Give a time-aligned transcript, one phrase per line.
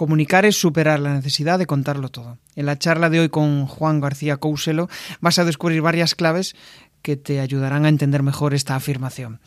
[0.00, 2.38] Comunicar es superar la necesidad de contarlo todo.
[2.56, 4.88] En la charla de hoy con Juan García Couselo
[5.20, 6.56] vas a descubrir varias claves
[7.02, 9.40] que te ayudarán a entender mejor esta afirmación.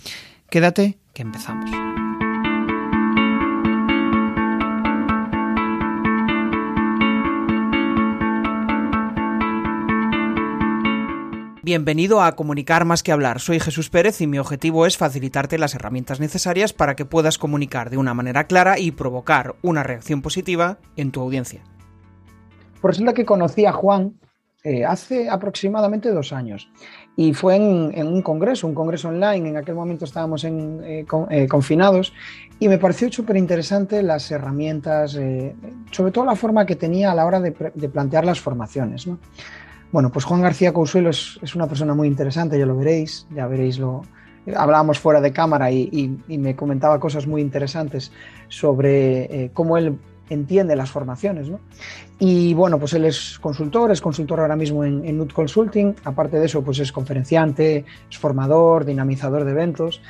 [0.51, 1.71] Quédate, que empezamos.
[11.65, 13.39] Bienvenido a Comunicar más que hablar.
[13.39, 17.89] Soy Jesús Pérez y mi objetivo es facilitarte las herramientas necesarias para que puedas comunicar
[17.89, 21.61] de una manera clara y provocar una reacción positiva en tu audiencia.
[22.81, 24.19] Por resulta que conocí a Juan
[24.65, 26.69] eh, hace aproximadamente dos años
[27.15, 29.47] y fue en, un congreso, un congreso online.
[29.47, 32.11] En aquel momento estábamos en, eh, eh, confinados
[32.59, 35.17] y me pareció súper interesante las herramientas,
[35.91, 39.07] sobre todo la forma que tenía a la hora de, plantear las formaciones.
[39.93, 43.77] Bueno, pues Juan García Cousuelo es, una persona muy interesante, ya lo veréis, ya veréis
[43.77, 44.01] lo...
[44.55, 48.11] Hablábamos fuera de cámara y, me comentaba cosas muy interesantes
[48.49, 49.99] sobre eh, cómo él
[50.31, 51.47] entiende las formaciones.
[51.47, 51.59] ¿no?
[52.17, 55.93] Y bueno, pues él es consultor, es consultor ahora mismo en, en NUT Consulting.
[56.05, 60.01] Aparte de eso, pues es conferenciante, es formador, dinamizador de eventos.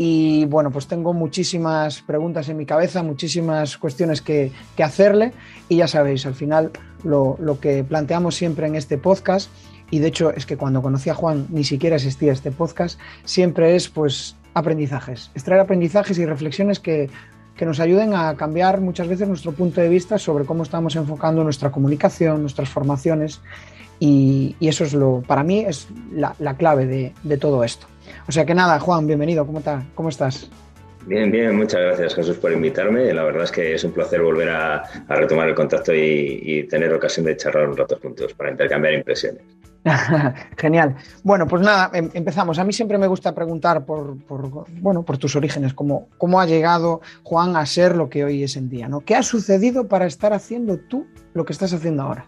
[0.00, 5.32] Y bueno, pues tengo muchísimas preguntas en mi cabeza, muchísimas cuestiones que, hacerle.
[5.68, 6.70] Y ya sabéis, al final
[7.02, 9.50] lo, que planteamos siempre en este podcast,
[9.90, 13.74] y de hecho es que cuando conocí a Juan ni siquiera existía este podcast, siempre
[13.74, 17.10] es pues aprendizajes, extraer aprendizajes y reflexiones que,
[17.60, 21.72] nos ayuden a cambiar muchas veces nuestro punto de vista sobre cómo estamos enfocando nuestra
[21.72, 23.40] comunicación, nuestras formaciones.
[23.98, 26.86] Y, eso es lo, para mí, es la, clave
[27.20, 27.88] de todo esto.
[28.28, 29.62] O sea que nada, Juan, bienvenido, ¿cómo,
[29.94, 30.50] ¿Cómo estás?
[31.06, 33.14] Bien, bien, muchas gracias Jesús por invitarme.
[33.14, 37.24] La verdad es que es un placer volver a, retomar el contacto y, tener ocasión
[37.24, 39.42] de charlar un rato juntos para intercambiar impresiones.
[40.58, 40.96] Genial.
[41.22, 42.58] Bueno, pues nada, em, empezamos.
[42.58, 44.16] A mí siempre me gusta preguntar por,
[44.82, 48.56] bueno, por tus orígenes, cómo, cómo ha llegado Juan a ser lo que hoy es
[48.56, 49.00] en día, ¿no?
[49.00, 52.26] ¿Qué ha sucedido para estar haciendo tú lo que estás haciendo ahora?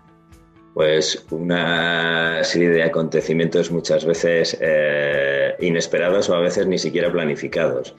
[0.75, 7.95] Pues una serie de acontecimientos muchas veces eh, inesperados o a veces ni siquiera planificados.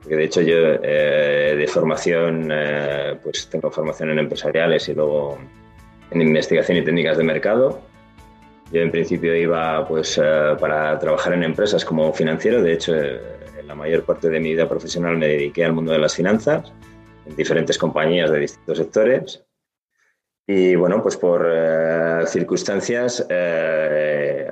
[0.00, 5.38] Porque de hecho yo eh, de formación, eh, pues tengo formación en empresariales y luego
[6.10, 7.80] en investigación y técnicas de mercado.
[8.72, 10.18] Yo en principio iba pues
[10.58, 14.68] para trabajar en empresas como financiero, de hecho en la mayor parte de mi vida
[14.68, 16.72] profesional me dediqué al mundo de las finanzas,
[17.26, 19.44] en diferentes compañías de distintos sectores.
[20.46, 24.46] Y bueno, pues por eh, circunstancias, eh,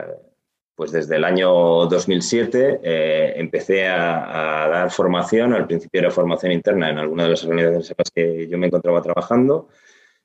[0.75, 1.51] pues desde el año
[1.87, 7.45] 2007 eh, empecé a, dar formación, al principio era formación interna en alguna de las
[7.45, 9.69] organizaciones en las que yo me encontraba trabajando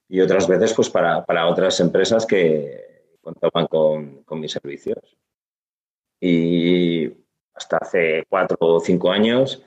[0.08, 5.18] y otras veces pues para, para otras empresas que contaban con, con mis servicios.
[6.22, 7.12] Y
[7.54, 9.62] hasta hace cuatro o cinco años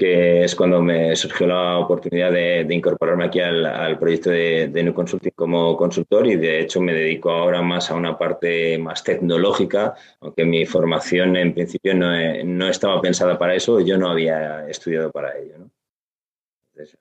[0.00, 4.94] que es cuando me surgió la oportunidad de, incorporarme aquí al, proyecto de, de, New
[4.94, 9.94] Consulting como consultor y de hecho me dedico ahora más a una parte más tecnológica,
[10.20, 12.12] aunque mi formación en principio no,
[12.44, 15.58] no estaba pensada para eso, yo no había estudiado para ello.
[15.58, 15.70] ¿no?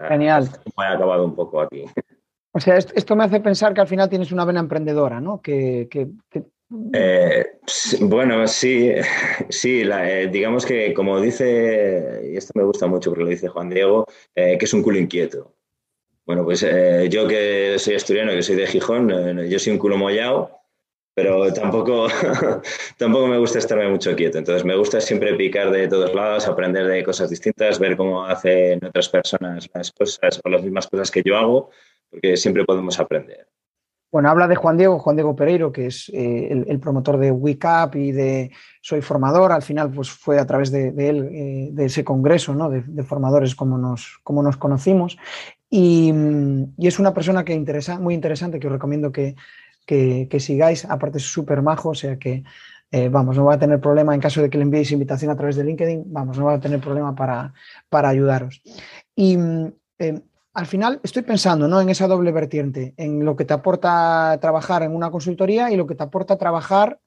[0.06, 0.50] Genial.
[0.78, 1.86] Me ha acabado un poco aquí.
[2.52, 5.40] O sea, esto me hace pensar que al final tienes una vena emprendedora, ¿no?
[5.40, 6.10] que, que
[6.94, 7.46] eh,
[8.02, 8.91] bueno, sí,
[9.50, 13.69] sí, eh, digamos que como dice, y esto me gusta mucho porque lo dice Juan
[13.69, 15.56] Diego, eh, que es un culo inquieto.
[16.25, 16.62] Bueno, pues
[17.09, 19.09] yo que soy asturiano, que soy de Gijón,
[19.50, 20.52] yo soy un culo mollado,
[21.16, 22.07] pero tampoco,
[22.97, 24.38] tampoco me gusta estarme mucho quieto.
[24.38, 28.80] Entonces me gusta siempre picar de todos lados, aprender de cosas distintas, ver cómo hacen
[28.86, 31.72] otras personas las cosas o las mismas cosas que yo hago,
[32.12, 33.47] porque siempre podemos aprender.
[34.12, 37.96] Bueno, habla de Juan Diego, Juan Diego Pereiro, que es eh, el, promotor de WeCap
[37.96, 39.52] y de Soy Formador.
[39.52, 42.72] Al final, pues fue a través de, él, eh, de ese congreso ¿no?
[42.72, 45.18] de, formadores como nos, como nos conocimos.
[45.69, 46.12] Y,
[46.80, 49.36] es una persona que interesa, muy interesante, que os recomiendo que,
[50.40, 50.86] sigáis.
[50.86, 52.44] Aparte, es súper majo, o sea que,
[52.92, 55.36] eh, vamos, no va a tener problema en caso de que le enviéis invitación a
[55.36, 57.53] través de LinkedIn, vamos, no va a tener problema para,
[57.90, 58.64] para ayudaros.
[59.16, 59.38] Y
[60.54, 61.80] al final estoy pensando ¿no?
[61.82, 65.88] en esa doble vertiente, en lo que te aporta trabajar en una consultoría y lo
[65.88, 67.00] que te aporta trabajar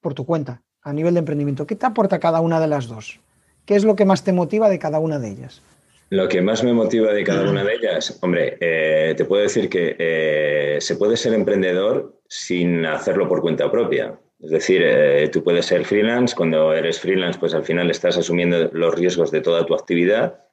[0.00, 1.66] por tu cuenta, a nivel de emprendimiento.
[1.66, 3.20] ¿Qué te aporta cada una de las dos?
[3.64, 5.62] ¿Qué es lo que más te motiva de cada una de ellas?
[6.10, 9.68] Lo que más me motiva de cada una de ellas, hombre, eh, te puedo decir
[9.68, 14.16] que eh, se puede ser emprendedor sin hacerlo por cuenta propia.
[14.38, 18.70] Es decir, eh, tú puedes ser freelance, cuando eres freelance, pues al final estás asumiendo
[18.72, 20.44] los riesgos de toda tu actividad,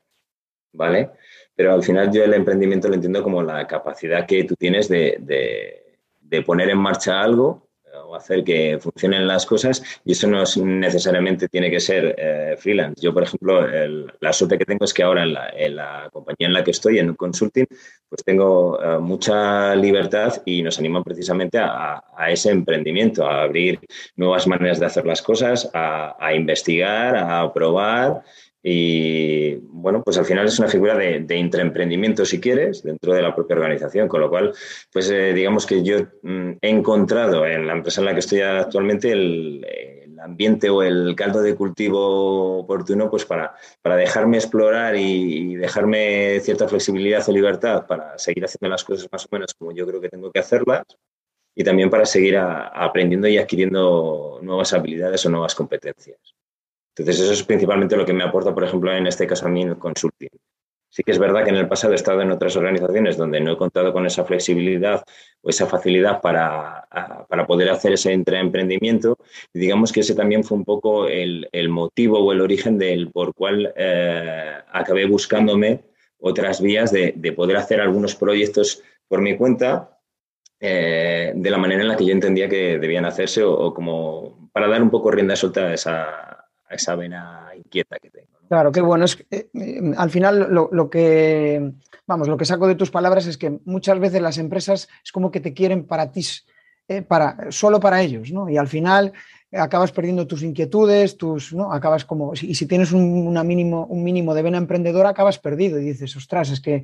[0.74, 1.12] ¿vale?
[1.56, 5.82] Pero al final yo el emprendimiento lo entiendo como la capacidad que tú tienes de,
[6.46, 7.68] poner en marcha algo,
[8.06, 13.02] o hacer que funcionen las cosas y eso no necesariamente tiene que ser eh, freelance.
[13.02, 13.68] Yo, por ejemplo,
[14.20, 17.14] la suerte que tengo es que ahora en la, compañía en la que estoy, en
[17.14, 17.66] consulting,
[18.10, 23.80] pues tengo eh, mucha libertad y nos animan precisamente a, ese emprendimiento, a abrir
[24.16, 28.24] nuevas maneras de hacer las cosas, a, a investigar, a probar
[28.66, 33.22] y bueno, pues al final es una figura de, de intraemprendimiento, si quieres, dentro de
[33.22, 34.08] la propia organización.
[34.08, 34.54] Con lo cual,
[34.92, 38.40] pues eh, digamos que yo mm, he encontrado en la empresa en la que estoy
[38.40, 39.66] actualmente el,
[40.24, 46.66] ambiente o el caldo de cultivo oportuno pues para, para dejarme explorar y, dejarme cierta
[46.66, 50.08] flexibilidad o libertad para seguir haciendo las cosas más o menos como yo creo que
[50.08, 50.86] tengo que hacerlas
[51.54, 56.18] y también para seguir aprendiendo y adquiriendo nuevas habilidades o nuevas competencias.
[56.96, 59.68] Entonces, eso es principalmente lo que me aporta, por ejemplo, en este caso a mí,
[59.76, 60.30] consulting.
[60.94, 63.54] Sí que es verdad que en el pasado he estado en otras organizaciones donde no
[63.54, 65.04] he contado con esa flexibilidad
[65.42, 66.88] o esa facilidad para,
[67.28, 69.18] para poder hacer ese emprendimiento.
[69.52, 73.10] Y digamos que ese también fue un poco el, el motivo o el origen del
[73.10, 75.84] por cual eh, acabé buscándome
[76.20, 80.00] otras vías de, de, poder hacer algunos proyectos por mi cuenta
[80.60, 84.52] eh, de la manera en la que yo entendía que debían hacerse o, o como
[84.54, 86.43] para dar un poco rienda suelta a esa,
[86.74, 88.34] esa vena inquieta que tengo.
[88.48, 89.06] Claro, qué bueno.
[89.06, 91.74] Es, eh, eh, al final lo, que,
[92.06, 95.32] vamos, lo que saco de tus palabras es que muchas veces las empresas es como
[95.32, 96.26] que te quieren para ti,
[96.88, 98.50] eh, para, solo para ellos, ¿no?
[98.50, 99.14] Y al final
[99.52, 101.72] acabas perdiendo tus inquietudes, tus, ¿no?
[101.72, 105.80] Acabas como, y si tienes un, una mínimo, un mínimo de vena emprendedora, acabas perdido
[105.80, 106.84] y dices, ostras, es que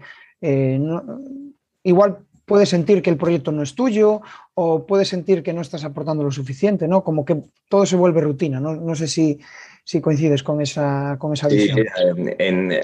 [1.83, 4.21] igual puedes sentir que el proyecto no es tuyo
[4.55, 7.03] o puedes sentir que no estás aportando lo suficiente, ¿no?
[7.03, 8.75] Como que todo se vuelve rutina, ¿no?
[8.75, 9.39] No sé si,
[9.83, 11.85] si coincides con esa, con esa visión.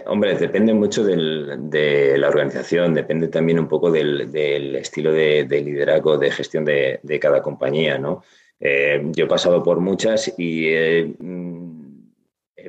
[0.06, 6.30] hombre, depende mucho de la organización, depende también un poco del, estilo de, liderazgo, de
[6.30, 8.22] gestión de, cada compañía, ¿no?
[8.60, 11.76] Eh, yo he pasado por muchas y he, mm,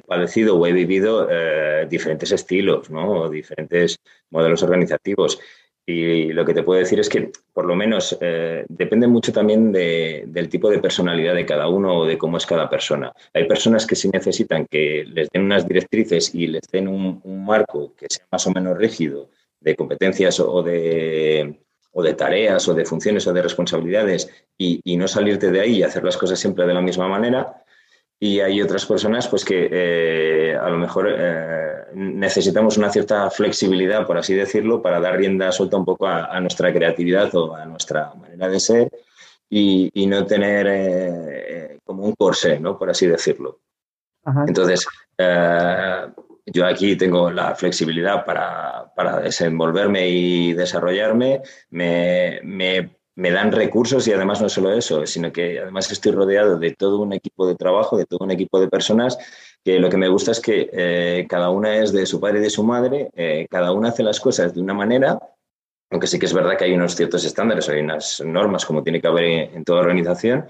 [0.06, 3.28] padecido o he vivido eh, diferentes estilos, ¿no?
[3.28, 3.98] diferentes
[4.30, 5.38] modelos organizativos.
[5.88, 9.70] Y lo que te puedo decir es que, por lo menos, eh, depende mucho también
[9.70, 13.12] del tipo de personalidad de cada uno o de cómo es cada persona.
[13.32, 17.94] Hay personas que sí necesitan que les den unas directrices y les den un, marco
[17.96, 19.30] que sea más o menos rígido
[19.60, 21.60] de competencias o de,
[21.92, 24.28] o de tareas o de funciones o de responsabilidades
[24.58, 27.62] y, no salirte de ahí y hacer las cosas siempre de la misma manera.
[28.18, 34.06] Y hay otras personas pues que eh, a lo mejor eh, necesitamos una cierta flexibilidad,
[34.06, 38.14] por así decirlo, para dar rienda suelta un poco a, nuestra creatividad o a nuestra
[38.14, 38.90] manera de ser
[39.48, 42.78] y, no tener eh, como un corsé, ¿no?
[42.78, 43.60] por así decirlo.
[44.46, 44.86] Entonces,
[46.46, 51.42] yo aquí tengo la flexibilidad para, para desenvolverme y desarrollarme.
[51.70, 56.58] Me, me me dan recursos y además no solo eso, sino que además estoy rodeado
[56.58, 59.18] de todo un equipo de trabajo, de todo un equipo de personas
[59.66, 62.42] que lo que me gusta es que eh, cada una es de su padre y
[62.42, 65.18] de su madre, eh, cada una hace las cosas de una manera,
[65.90, 69.00] aunque sí que es verdad que hay unos ciertos estándares, hay unas normas como tiene
[69.00, 70.46] que haber en, toda organización,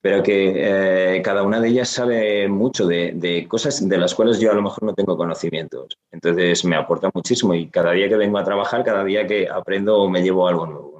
[0.00, 4.40] pero que eh, cada una de ellas sabe mucho de, de, cosas de las cuales
[4.40, 5.96] yo a lo mejor no tengo conocimientos.
[6.10, 10.08] Entonces me aporta muchísimo y cada día que vengo a trabajar, cada día que aprendo
[10.08, 10.91] me llevo algo nuevo.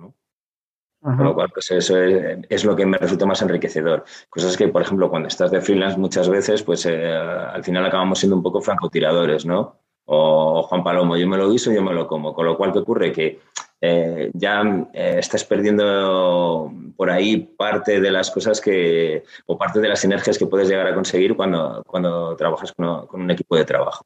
[1.02, 4.04] Con lo cual, pues eso es, lo que me resulta más enriquecedor.
[4.31, 8.20] Cosas que, por ejemplo, cuando estás de freelance muchas veces, pues eh, al final acabamos
[8.20, 9.81] siendo un poco francotiradores, ¿no?
[10.04, 12.32] O Juan Palomo, yo me lo guiso, yo me lo como.
[12.32, 13.10] Con lo cual, ¿qué ocurre?
[13.10, 13.40] Que
[13.81, 14.62] eh, ya
[14.93, 20.38] eh, estás perdiendo por ahí parte de las cosas que, o parte de las sinergias
[20.38, 24.05] que puedes llegar a conseguir cuando, cuando trabajas con, con un equipo de trabajo.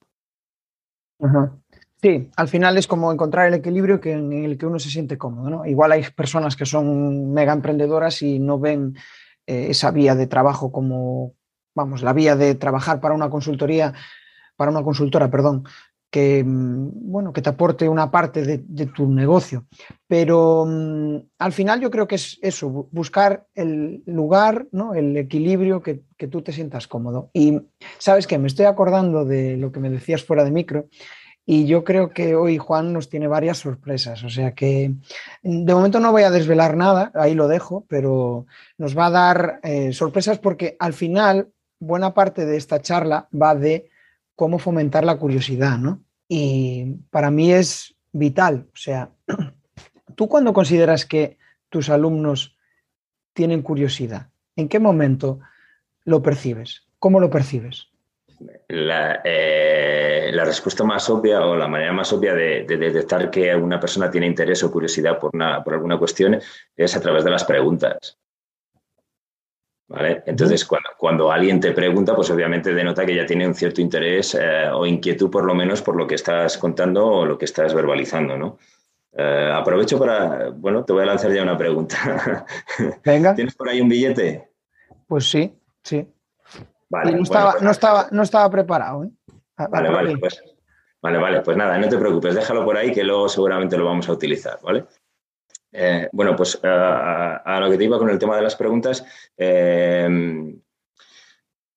[1.21, 1.52] Ajá.
[2.03, 5.17] Sí, al final es como encontrar el equilibrio que, en el que uno se siente
[5.17, 5.49] cómodo.
[5.49, 5.67] ¿no?
[5.67, 8.97] Igual hay personas que son mega emprendedoras y no ven
[9.47, 11.35] eh, esa vía de trabajo como,
[11.75, 13.95] vamos, la vía de trabajar para una consultoría,
[14.57, 15.65] para una consultora, perdón,
[16.11, 19.67] que, mm, bueno, que te aporte una parte de, tu negocio.
[20.07, 24.93] Pero mm, al final yo creo que es eso, buscar el lugar, ¿no?
[24.95, 27.31] el equilibrio que, que tú te sientas cómodo.
[27.33, 27.62] Y
[27.99, 30.88] sabes que me estoy acordando de lo que me decías fuera de micro
[31.49, 34.25] y yo creo que hoy Juan nos tiene varias sorpresas.
[34.25, 34.93] O sea que
[35.43, 39.61] de momento no voy a desvelar nada, ahí lo dejo, pero nos va a dar
[39.62, 43.88] eh, sorpresas porque al final buena parte de esta charla va de
[44.35, 46.03] cómo fomentar la curiosidad, ¿no?
[46.29, 48.67] Y para mí es vital.
[48.75, 49.11] O sea,
[50.17, 51.38] ¿tú cuando consideras que
[51.69, 52.57] tus alumnos
[53.33, 54.31] tienen curiosidad?
[54.57, 55.38] ¿En qué momento
[56.05, 56.83] lo percibes?
[56.99, 57.87] ¿Cómo lo percibes?
[58.69, 63.81] La, eh, la, respuesta más obvia o la manera más obvia de, detectar que alguna
[63.81, 66.38] persona tiene interés o curiosidad por, por alguna cuestión
[66.76, 68.19] es a través de las preguntas.
[69.88, 70.25] ¿Vale?
[70.26, 74.35] Entonces, cuando, cuando, alguien te pregunta, pues obviamente denota que ya tiene un cierto interés
[74.35, 77.73] eh, o inquietud, por lo menos, por lo que estás contando o lo que estás
[77.73, 78.59] verbalizando, ¿no?
[79.12, 82.45] Eh, aprovecho para, bueno, te voy a lanzar ya una pregunta.
[83.05, 83.35] Venga.
[83.35, 84.50] ¿Tienes por ahí un billete?
[85.07, 86.07] Pues sí, sí.
[86.88, 89.05] Vale, no, estaba, pues no, estaba, no estaba preparado.
[89.05, 89.11] ¿eh?
[89.57, 90.43] Vale, vale, pues,
[91.02, 94.09] vale, vale, pues nada, no te preocupes, déjalo por ahí que luego seguramente lo vamos
[94.09, 94.85] a utilizar, ¿vale?
[95.73, 99.05] Eh, bueno, pues a, lo que te iba con el tema de las preguntas,
[99.37, 100.57] eh,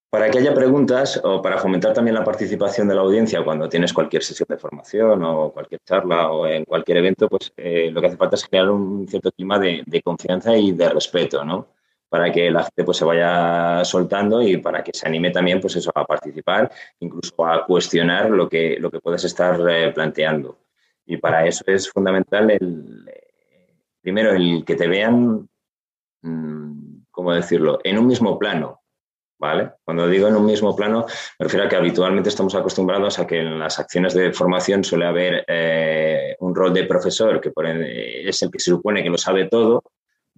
[0.10, 3.94] para que haya preguntas o para fomentar también la participación de la audiencia cuando tienes
[3.94, 8.08] cualquier sesión de formación o cualquier charla o en cualquier evento, pues eh, lo que
[8.08, 11.68] hace falta es crear un cierto clima de, confianza y de respeto, ¿no?
[12.10, 15.76] Para que la gente pues, se vaya soltando y para que se anime también pues
[15.76, 19.60] eso, a participar, incluso a cuestionar lo que, lo que puedes estar
[19.94, 20.58] planteando.
[21.06, 23.06] Y para eso es fundamental el,
[24.02, 25.48] primero, el que te vean,
[26.22, 28.82] mm, ¿cómo decirlo?, en un mismo plano,
[29.40, 29.72] ¿vale?
[29.84, 31.06] Cuando digo en un mismo plano,
[31.40, 35.06] me refiero a que habitualmente estamos acostumbrados a que en las acciones de formación suele
[35.06, 37.52] haber eh, un rol de profesor, que
[38.26, 39.84] es el que se supone que lo sabe todo,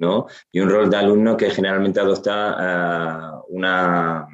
[0.01, 0.27] ¿no?
[0.51, 4.27] Y un rol de alumno que generalmente adopta eh, una,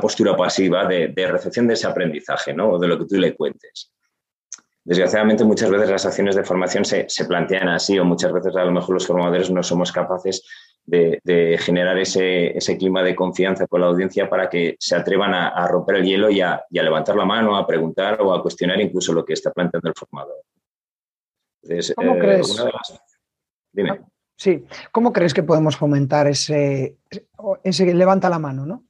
[0.00, 2.72] postura pasiva de, de, recepción de ese aprendizaje, ¿no?
[2.72, 3.92] O de lo que tú le cuentes
[4.88, 8.72] desgraciadamente muchas veces las acciones de formación se, plantean así o muchas veces a lo
[8.72, 10.42] mejor los formadores no somos capaces
[10.86, 15.96] de, generar ese, clima de confianza con la audiencia para que se atrevan a, romper
[15.96, 19.34] el hielo y a, levantar la mano, a preguntar o a cuestionar incluso lo que
[19.34, 20.42] está planteando el formador.
[21.94, 22.64] ¿Cómo eh, crees?
[23.70, 24.00] Dime.
[24.38, 26.96] Sí, ¿cómo crees que podemos fomentar ese,
[27.64, 28.84] ese levanta la mano, ¿no?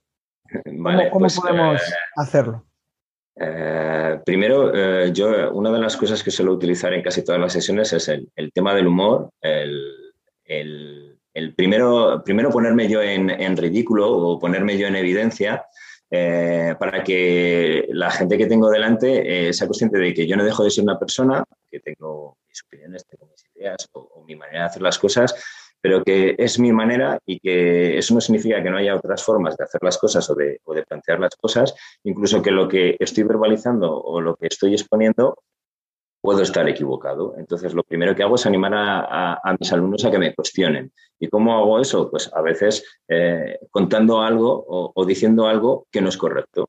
[1.11, 2.67] ¿Cómo, pues, podemos eh, hacerlo?
[3.35, 7.55] Eh, primero, eh, yo una de las cosas que suelo utilizar en casi todas las
[7.55, 11.17] sesiones es el, tema del humor, el,
[11.57, 15.65] primero, primero ponerme yo en, ridículo o ponerme yo en evidencia
[16.11, 20.65] eh, para que la gente que tengo delante sea consciente de que yo no dejo
[20.65, 24.67] de ser una persona, que tengo mis opiniones, tengo mis ideas o mi manera de
[24.67, 25.35] hacer las cosas,
[25.81, 29.57] pero que es mi manera y que eso no significa que no haya otras formas
[29.57, 31.75] de hacer las cosas o de, plantear las cosas,
[32.05, 35.39] incluso que lo que estoy verbalizando o lo que estoy exponiendo
[36.21, 37.35] puedo estar equivocado.
[37.39, 40.93] Entonces, lo primero que hago es animar a, mis alumnos a que me cuestionen.
[41.19, 42.11] ¿Y cómo hago eso?
[42.11, 46.69] Pues a veces eh, contando algo o, diciendo algo que no es correcto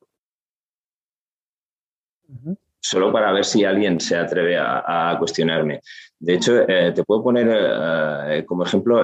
[2.82, 5.82] solo para ver si alguien se atreve a, cuestionarme.
[6.18, 9.03] De hecho, eh, te puedo poner eh, como ejemplo,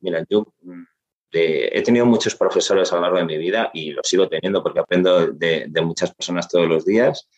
[0.00, 0.84] mira, yo mm,
[1.32, 4.80] he tenido muchos profesores a lo largo de mi vida y lo sigo teniendo porque
[4.80, 7.28] aprendo de, muchas personas todos los días,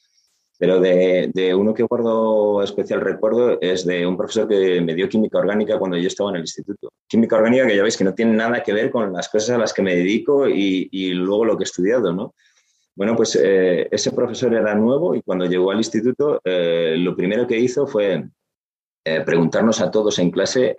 [0.61, 5.38] pero de, uno que guardo especial recuerdo es de un profesor que me dio química
[5.38, 6.93] orgánica cuando yo estaba en el instituto.
[7.09, 9.59] Química orgánica que ya veis que no tiene nada que ver con las cosas a
[9.59, 12.35] las que me dedico y, luego lo que he estudiado, ¿no?
[12.95, 17.47] Bueno, pues eh, ese profesor era nuevo y cuando llegó al instituto, eh, lo primero
[17.47, 18.23] que hizo fue
[19.02, 20.76] eh, preguntarnos a todos en clase,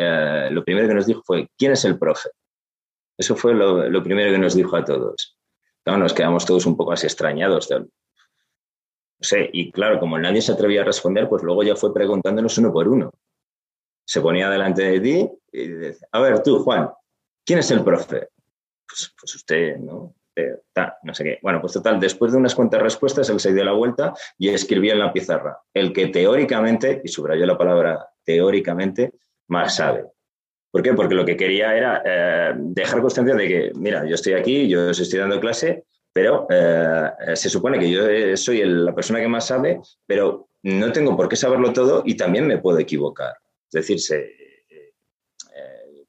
[0.52, 2.30] lo primero que nos dijo fue, ¿quién es el profe?
[3.18, 5.40] Eso fue lo, primero que nos dijo a todos.
[5.88, 7.68] nos quedamos todos un poco así extrañados.
[9.22, 12.74] Sé, y claro, como nadie se atrevía a responder, pues luego ya fue preguntándonos uno
[12.74, 13.12] por uno.
[14.04, 16.90] Se ponía delante de ti y decía, a ver, tú, Juan,
[17.46, 18.30] ¿quién es el profe?
[18.88, 20.16] Pues, pues usted, ¿no?
[21.04, 21.40] no sé qué.
[21.42, 24.94] Bueno, pues total, después de unas cuantas respuestas, él se dio la vuelta y escribía
[24.94, 29.14] en la pizarra, el que teóricamente, y subrayó la palabra teóricamente,
[29.48, 30.06] más sabe.
[30.72, 30.94] ¿Por qué?
[30.94, 34.90] Porque lo que quería era eh, dejar constancia de que, mira, yo estoy aquí, yo
[34.90, 38.04] os estoy dando clase, pero eh, se supone que yo
[38.38, 42.48] soy la persona que más sabe, pero no tengo por qué saberlo todo y también
[42.48, 43.34] me puedo equivocar.
[43.72, 44.94] Es decir, eh,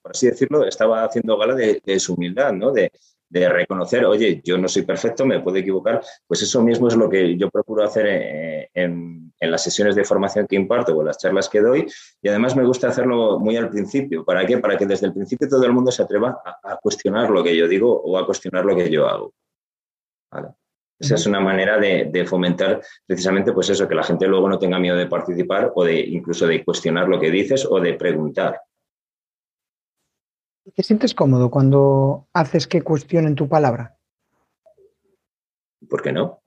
[0.02, 2.73] por así decirlo, estaba haciendo gala de, su humildad, ¿no?
[2.73, 2.90] De,
[3.30, 7.35] reconocer, oye, yo no soy perfecto, me puedo equivocar, pues eso mismo es lo que
[7.38, 11.49] yo procuro hacer eh, en, las sesiones de formación que imparto o en las charlas
[11.49, 11.87] que doy
[12.21, 14.23] y además me gusta hacerlo muy al principio.
[14.23, 14.59] ¿Para qué?
[14.59, 17.66] Para que desde el principio todo el mundo se atreva a, cuestionar lo que yo
[17.66, 19.32] digo o a cuestionar lo que yo hago.
[20.99, 24.59] Esa es una manera de, de, fomentar precisamente pues eso, que la gente luego no
[24.59, 28.61] tenga miedo de participar o de incluso de cuestionar lo que dices o de preguntar.
[30.75, 33.97] ¿Te sientes cómodo cuando haces que cuestionen tu palabra?
[35.89, 36.41] ¿Por qué no?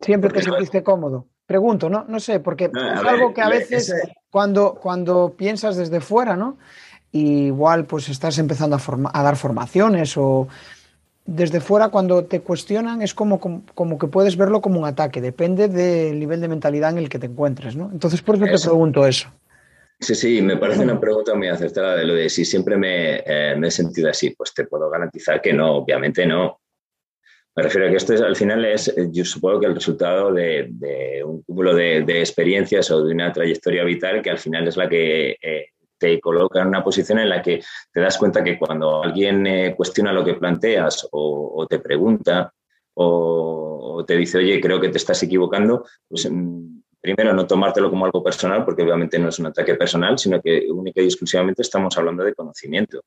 [0.00, 1.28] Siempre te sentiste cómodo.
[1.46, 2.04] Pregunto, ¿no?
[2.06, 3.94] No sé, porque es algo que a veces
[4.30, 6.58] cuando, cuando piensas desde fuera, ¿no?
[7.14, 10.48] igual pues estás empezando a, dar formaciones o
[11.26, 15.68] desde fuera cuando te cuestionan es como, como, que puedes verlo como un ataque, depende
[15.68, 17.90] del nivel de mentalidad en el que te encuentres, ¿no?
[17.92, 19.32] Entonces por eso, te pregunto eso.
[20.00, 23.56] Sí, sí, me parece una pregunta muy acertada de lo de si siempre me, eh,
[23.62, 24.30] he sentido así.
[24.30, 26.60] Pues te puedo garantizar que no, obviamente no.
[27.56, 31.22] Me refiero a que esto es, al final es, yo supongo que el resultado de,
[31.24, 35.38] un cúmulo de, experiencias o de una trayectoria vital que al final es la que
[35.40, 35.68] eh,
[36.04, 39.74] te coloca en una posición en la que te das cuenta que cuando alguien eh,
[39.74, 42.52] cuestiona lo que planteas o, te pregunta
[42.92, 48.04] o, te dice, oye, creo que te estás equivocando, pues mm, primero, no tomártelo como
[48.04, 51.96] algo personal, porque obviamente no es un ataque personal, sino que única y exclusivamente estamos
[51.96, 53.02] hablando de conocimiento.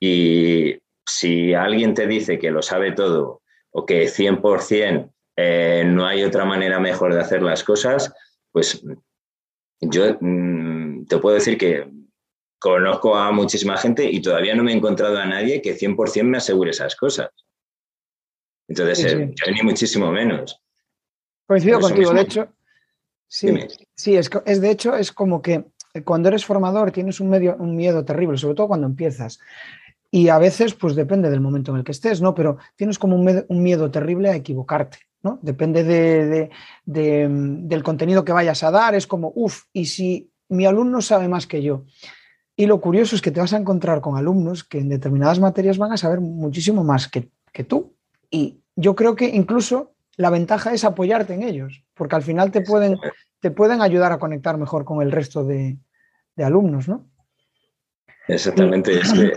[0.00, 6.24] Y si alguien te dice que lo sabe todo o que 100% eh, no hay
[6.24, 8.12] otra manera mejor de hacer las cosas,
[8.50, 8.84] pues
[9.80, 12.01] yo mm, te puedo decir que
[12.62, 16.38] conozco a muchísima gente y todavía no me he encontrado a nadie que 100% me
[16.38, 17.30] asegure esas cosas.
[18.68, 20.58] Entonces, eh, yo ni muchísimo menos.
[21.46, 22.48] Coincido contigo, de hecho,
[23.32, 23.48] Sí,
[23.94, 25.64] sí es, es, de hecho, es como que
[26.04, 29.40] cuando eres formador tienes un, medio, un miedo terrible, sobre todo cuando empiezas.
[30.10, 32.34] Y a veces, pues depende del momento en el que estés, ¿no?
[32.34, 35.38] Pero tienes como un, miedo terrible a equivocarte, ¿no?
[35.40, 36.50] Depende de,
[36.84, 41.46] del contenido que vayas a dar, es como, uff, y si mi alumno sabe más
[41.46, 41.86] que yo.
[42.56, 45.78] Y lo curioso es que te vas a encontrar con alumnos que en determinadas materias
[45.78, 47.94] van a saber muchísimo más que, que tú.
[48.30, 52.60] Y yo creo que incluso la ventaja es apoyarte en ellos, porque al final te
[52.60, 52.98] pueden,
[53.40, 55.78] te pueden ayudar a conectar mejor con el resto de,
[56.38, 57.08] alumnos, ¿no?
[58.28, 59.32] Exactamente, es que,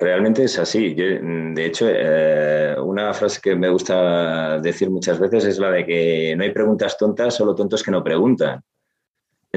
[0.00, 0.94] realmente es así.
[0.94, 6.34] de hecho, eh, una frase que me gusta decir muchas veces es la de que
[6.36, 8.62] no hay preguntas tontas, solo tontos que no preguntan.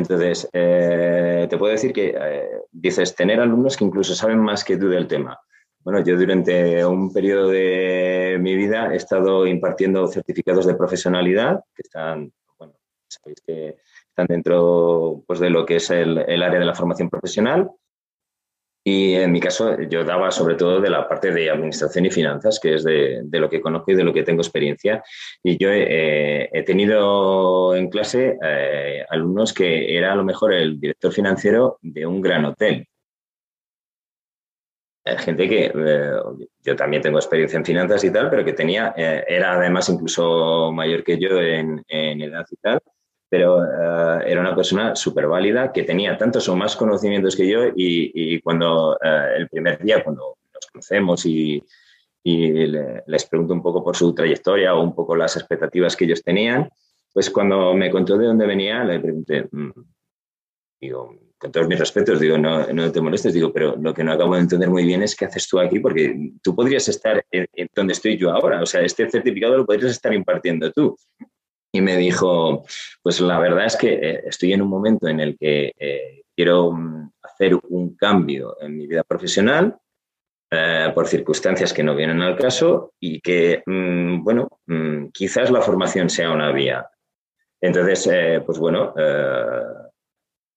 [0.01, 4.77] Entonces, eh, te puedo decir que eh, dices tener alumnos que incluso saben más que
[4.77, 5.39] tú del tema.
[5.83, 11.81] Bueno, yo durante un periodo de mi vida he estado impartiendo certificados de profesionalidad que
[11.83, 12.73] están, bueno,
[13.07, 13.77] sabéis que
[14.09, 17.69] están dentro pues, de lo que es el, área de la formación profesional.
[18.83, 22.59] Y en mi caso yo daba sobre todo de la parte de administración y finanzas,
[22.59, 25.03] que es de, lo que conozco y de lo que tengo experiencia.
[25.43, 31.13] Y yo he tenido en clase eh, alumnos que era a lo mejor el director
[31.13, 32.87] financiero de un gran hotel
[35.17, 36.11] gente que eh,
[36.63, 40.71] yo también tengo experiencia en finanzas y tal, pero que tenía, eh, era además incluso
[40.71, 42.79] mayor que yo en, edad y tal,
[43.31, 47.61] pero eh, era una persona súper válida que tenía tantos o más conocimientos que yo
[47.73, 51.63] y, cuando el primer día, cuando nos conocemos y,
[52.23, 56.69] les pregunto un poco por su trayectoria o un poco las expectativas que ellos tenían,
[57.13, 59.71] pues cuando me contó de dónde venía, le pregunté, mm",
[60.81, 64.11] digo, con todos mis respetos, digo, no, no, te molestes, digo, pero lo que no
[64.11, 67.47] acabo de entender muy bien es qué haces tú aquí, porque tú podrías estar en,
[67.73, 70.97] donde estoy yo ahora, o sea, este certificado lo podrías estar impartiendo tú.
[71.71, 72.65] Y me dijo,
[73.01, 76.71] pues la verdad es que eh, estoy en un momento en el que eh, quiero
[76.71, 79.77] mm, hacer un cambio en mi vida profesional
[80.49, 85.61] eh, por circunstancias que no vienen al caso y que, mm, bueno, mm, quizás la
[85.61, 86.89] formación sea una vía.
[87.61, 88.91] Entonces, pues bueno,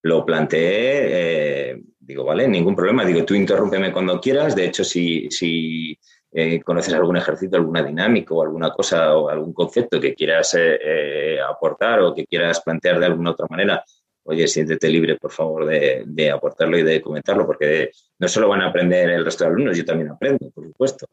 [0.05, 5.31] lo planteé, eh, digo, vale, ningún problema, digo, tú interrúmpeme cuando quieras, de hecho, si,
[5.31, 5.99] si
[6.37, 11.39] eh, conoces algún ejercicio, alguna dinámica o alguna cosa o algún concepto que quieras eh,
[11.41, 13.85] aportar o que quieras plantear de alguna otra manera,
[14.25, 18.67] oye, siéntete libre, por favor, de, aportarlo y de comentarlo, porque no solo van a
[18.71, 21.07] aprender el resto de alumnos, yo también aprendo, por supuesto.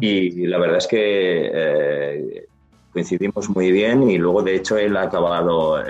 [0.00, 2.46] Y la verdad es que
[2.92, 5.82] coincidimos muy bien y luego, de hecho, él ha acabado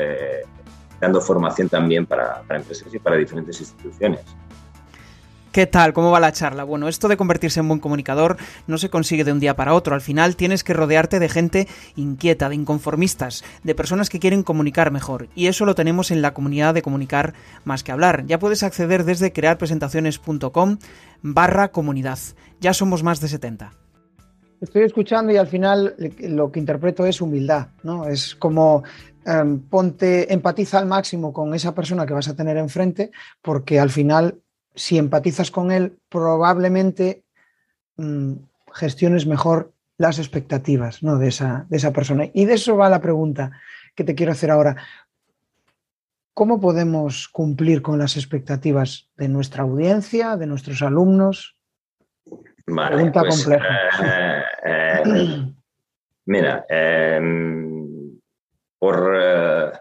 [1.00, 4.20] dando formación también para, empresas y para diferentes instituciones.
[5.52, 5.92] ¿Qué tal?
[5.92, 6.62] ¿Cómo va la charla?
[6.62, 8.36] Bueno, esto de convertirse en buen comunicador
[8.68, 9.94] no se consigue de un día para otro.
[9.94, 14.92] Al final tienes que rodearte de gente inquieta, de inconformistas, de personas que quieren comunicar
[14.92, 15.28] mejor.
[15.34, 17.34] Y eso lo tenemos en la comunidad de comunicar
[17.64, 18.26] más que hablar.
[18.26, 20.78] Ya puedes acceder desde crearpresentaciones.com
[21.22, 22.18] barra comunidad.
[22.60, 23.72] Ya somos más de 70.
[24.60, 28.06] Estoy escuchando y al final lo que interpreto es humildad, ¿no?
[28.06, 28.84] Es como
[29.24, 33.10] Em, ponte, empatiza al máximo con esa persona que vas a tener enfrente,
[33.42, 34.40] porque al final,
[34.74, 37.22] si empatizas con él, probablemente
[37.96, 38.34] mm,
[38.72, 41.18] gestiones mejor las expectativas ¿no?
[41.18, 42.28] de, esa, de esa persona.
[42.32, 43.52] Y de eso va la pregunta
[43.94, 44.76] que te quiero hacer ahora.
[46.32, 51.56] ¿Cómo podemos cumplir con las expectativas de nuestra audiencia, de nuestros alumnos?
[52.64, 54.44] pregunta pues, compleja.
[54.64, 55.52] Eh, eh,
[56.26, 58.18] mira, em,
[58.78, 59.72] por, eh,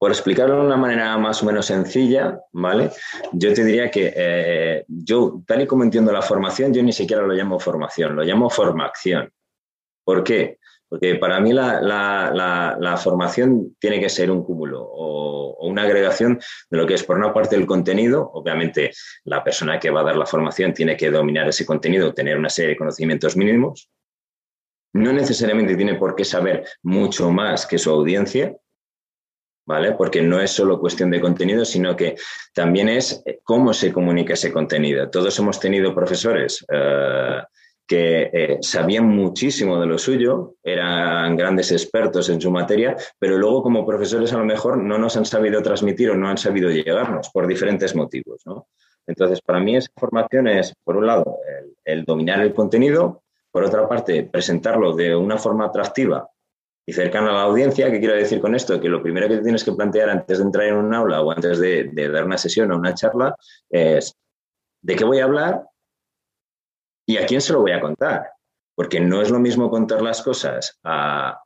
[0.00, 2.90] por explicarlo de una manera más o menos sencilla, ¿vale?
[3.32, 7.20] Yo te diría que eh, yo, tal y como entiendo la formación, yo ni siquiera
[7.20, 9.30] lo llamo formación, lo llamo formación.
[10.02, 10.56] ¿Por qué?
[10.88, 16.86] Porque para mí la, formación tiene que ser un cúmulo o, una agregación de lo
[16.86, 18.30] que es, por una parte, el contenido.
[18.32, 18.92] Obviamente,
[19.24, 22.48] la persona que va a dar la formación tiene que dominar ese contenido, tener una
[22.48, 23.90] serie de conocimientos mínimos.
[24.94, 28.56] No necesariamente tiene por qué saber mucho más que su audiencia,
[29.96, 32.16] Porque no es solo cuestión de contenido, sino que
[32.54, 35.08] también es cómo se comunica ese contenido.
[35.10, 36.64] Todos hemos tenido profesores.
[36.70, 37.40] Eh,
[37.86, 43.64] que eh, sabían muchísimo de lo suyo, eran grandes expertos en su materia, pero luego
[43.64, 47.30] como profesores a lo mejor no nos han sabido transmitir o no han sabido llegarnos
[47.30, 48.44] por diferentes motivos.
[49.08, 51.38] Entonces, para mí esa formación es, por un lado,
[51.84, 56.28] el, dominar el contenido, por otra parte, presentarlo de una forma atractiva
[56.90, 57.90] y cercana a la audiencia.
[57.90, 58.80] ¿Qué quiero decir con esto?
[58.80, 61.58] Que lo primero que tienes que plantear antes de entrar en un aula o antes
[61.58, 63.34] de, de dar una sesión o una charla
[63.68, 64.14] es
[64.82, 65.64] de qué voy a hablar
[67.10, 68.30] ¿Y a quién se lo voy a contar?
[68.76, 71.42] Porque no es lo mismo contar las cosas a,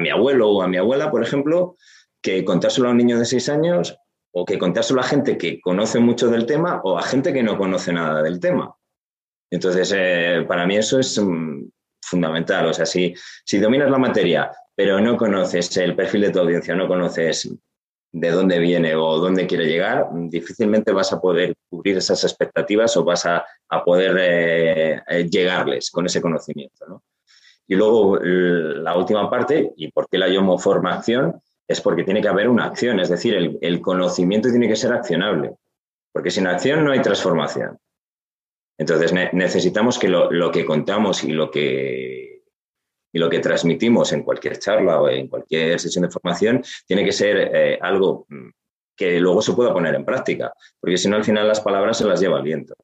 [0.00, 1.76] mi abuelo o a mi abuela, por ejemplo,
[2.20, 3.96] que contárselo a un niño de seis años
[4.32, 7.56] o que contárselo a gente que conoce mucho del tema o a gente que no
[7.56, 8.74] conoce nada del tema.
[9.48, 11.68] Entonces, eh, para mí eso es mm,
[12.02, 12.66] fundamental.
[12.66, 16.74] O sea, si, si dominas la materia, pero no conoces el perfil de tu audiencia,
[16.74, 17.50] no conoces
[18.14, 23.04] de dónde viene o dónde quiere llegar, difícilmente vas a poder cubrir esas expectativas o
[23.04, 23.44] vas a,
[23.86, 27.02] poder eh, eh, llegarles con ese conocimiento.
[27.66, 32.28] Y luego la última parte, y por qué la llamo formación, es porque tiene que
[32.28, 35.54] haber una acción, es decir, el, conocimiento tiene que ser accionable,
[36.12, 37.78] porque sin acción no hay transformación.
[38.78, 42.32] Entonces necesitamos que lo que contamos y lo que
[43.12, 47.12] y lo que transmitimos en cualquier charla o en cualquier sesión de formación tiene que
[47.12, 48.48] ser eh, algo mm,
[48.96, 52.04] que luego se pueda poner en práctica, porque si no al final las palabras se
[52.04, 52.74] las lleva el viento.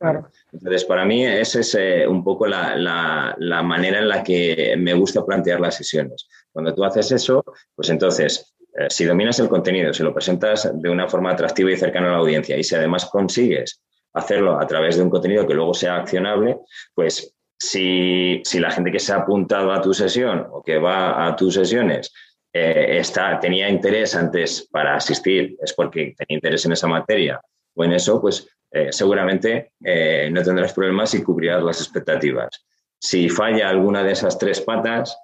[0.00, 0.28] Claro.
[0.52, 4.94] Entonces, para mí esa es eh, un poco la, la, manera en la que me
[4.94, 6.28] gusta plantear las sesiones.
[6.52, 10.88] Cuando tú haces eso, pues entonces, eh, si dominas el contenido, si lo presentas de
[10.88, 13.82] una forma atractiva y cercana a la audiencia, y si además consigues
[14.14, 16.58] hacerlo a través de un contenido que luego sea accionable,
[16.94, 21.36] pues si, la gente que se ha apuntado a tu sesión o que va a
[21.36, 22.12] tus sesiones
[22.52, 27.40] eh, está, tenía interés antes para asistir, es porque tenía interés en esa materia
[27.74, 32.64] o en eso, pues eh, seguramente eh, no tendrás problemas y cubrirás las expectativas.
[33.00, 35.16] Si falla alguna de esas tres patas,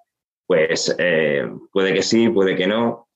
[0.47, 0.94] pues
[1.73, 3.09] puede que sí, puede que no.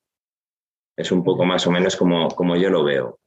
[0.96, 3.20] Es un poco más o menos como, como yo lo veo.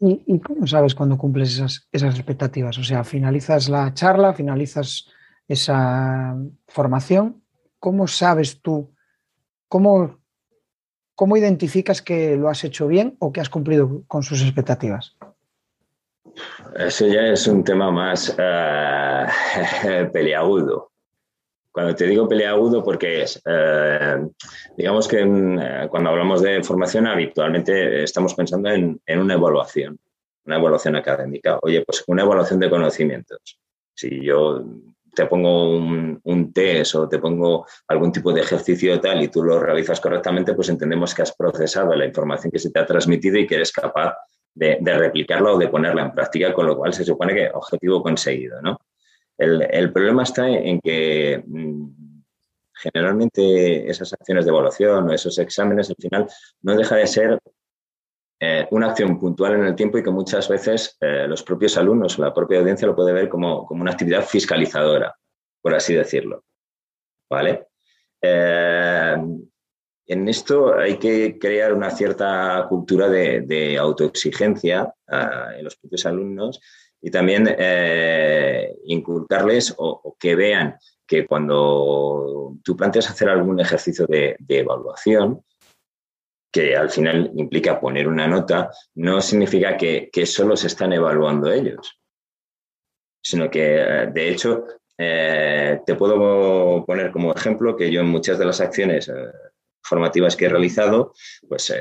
[0.00, 2.78] ¿Y, cómo sabes cuando cumples esas, esas expectativas?
[2.78, 5.08] O sea, finalizas la charla, finalizas
[5.48, 6.36] esa
[6.68, 7.42] formación,
[7.80, 8.94] ¿cómo sabes tú,
[9.66, 10.20] cómo,
[11.14, 15.16] cómo identificas que lo has hecho bien o que has cumplido con sus expectativas?
[16.76, 19.26] Eso ya es un tema más uh.
[21.78, 24.16] Cuando te digo peleagudo, porque es, eh,
[24.76, 29.96] digamos que eh, cuando hablamos de formación habitualmente estamos pensando en, en, una evaluación,
[30.44, 31.56] una evaluación académica.
[31.62, 33.60] Oye, pues una evaluación de conocimientos.
[33.94, 34.64] Si yo
[35.14, 39.60] te pongo un, test o te pongo algún tipo de ejercicio tal y tú lo
[39.60, 43.46] realizas correctamente, pues entendemos que has procesado la información que se te ha transmitido y
[43.46, 44.16] que eres capaz
[44.52, 48.60] de, replicarla o de ponerla en práctica, con lo cual se supone que objetivo conseguido.
[48.62, 48.80] ¿no?
[49.38, 51.90] El, problema está en que mm,
[52.74, 56.26] generalmente esas acciones de evaluación o esos exámenes al final
[56.62, 57.38] no deja de ser
[58.40, 62.18] eh, una acción puntual en el tiempo y que muchas veces eh, los propios alumnos
[62.18, 65.16] o la propia audiencia lo puede ver como, una actividad fiscalizadora,
[65.60, 66.44] por así decirlo.
[67.30, 67.66] ¿Vale?
[68.20, 69.16] Eh,
[70.06, 76.60] en esto hay que crear una cierta cultura de, autoexigencia en los propios alumnos
[77.00, 77.56] y también
[78.84, 85.42] inculcarles o, que vean que cuando tú planteas hacer algún ejercicio de evaluación,
[86.50, 92.00] que al final implica poner una nota, no significa que, solo se están evaluando ellos,
[93.22, 94.64] sino que, eh, de hecho,
[94.96, 99.12] eh, te puedo poner como ejemplo que yo en muchas de las acciones eh,
[99.82, 101.12] formativas que he realizado,
[101.48, 101.72] pues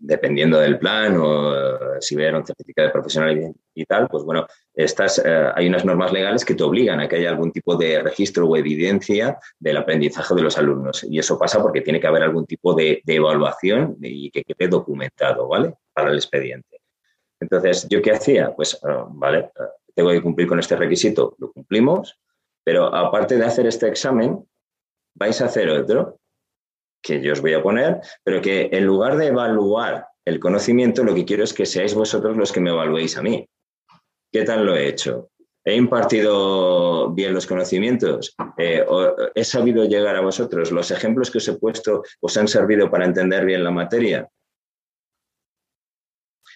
[0.00, 4.46] dependiendo del plan o eh, si hubiera un certificado de profesional y, tal, pues bueno,
[4.74, 8.00] estas, eh, hay unas normas legales que te obligan a que haya algún tipo de
[8.00, 11.04] registro o evidencia del aprendizaje de los alumnos.
[11.04, 15.46] Y eso pasa porque tiene que haber algún tipo de, evaluación y que quede documentado,
[15.46, 15.74] ¿vale?
[15.92, 16.80] Para el expediente.
[17.38, 18.54] Entonces, ¿yo qué hacía?
[18.54, 19.50] Pues, ah, vale,
[19.94, 22.18] tengo que cumplir con este requisito, lo cumplimos,
[22.64, 24.46] pero aparte de hacer este examen,
[25.14, 26.19] vais a hacer otro
[27.02, 31.14] que yo os voy a poner, pero que en lugar de evaluar el conocimiento, lo
[31.14, 33.46] que quiero es que seáis vosotros los que me evaluéis a mí.
[34.32, 35.30] ¿Qué tal lo he hecho?
[35.64, 38.34] ¿He impartido bien los conocimientos?
[38.56, 38.84] Eh,
[39.34, 40.70] ¿He sabido llegar a vosotros?
[40.70, 44.28] ¿Los ejemplos que os he puesto os han servido para entender bien la materia?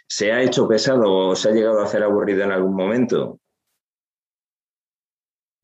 [0.09, 3.40] ¿Se ha hecho pesado o se ha llegado a hacer aburrido en algún momento?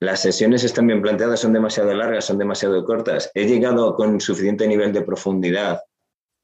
[0.00, 3.30] Las sesiones están bien planteadas, son demasiado largas, son demasiado cortas.
[3.34, 5.82] He llegado con suficiente nivel de profundidad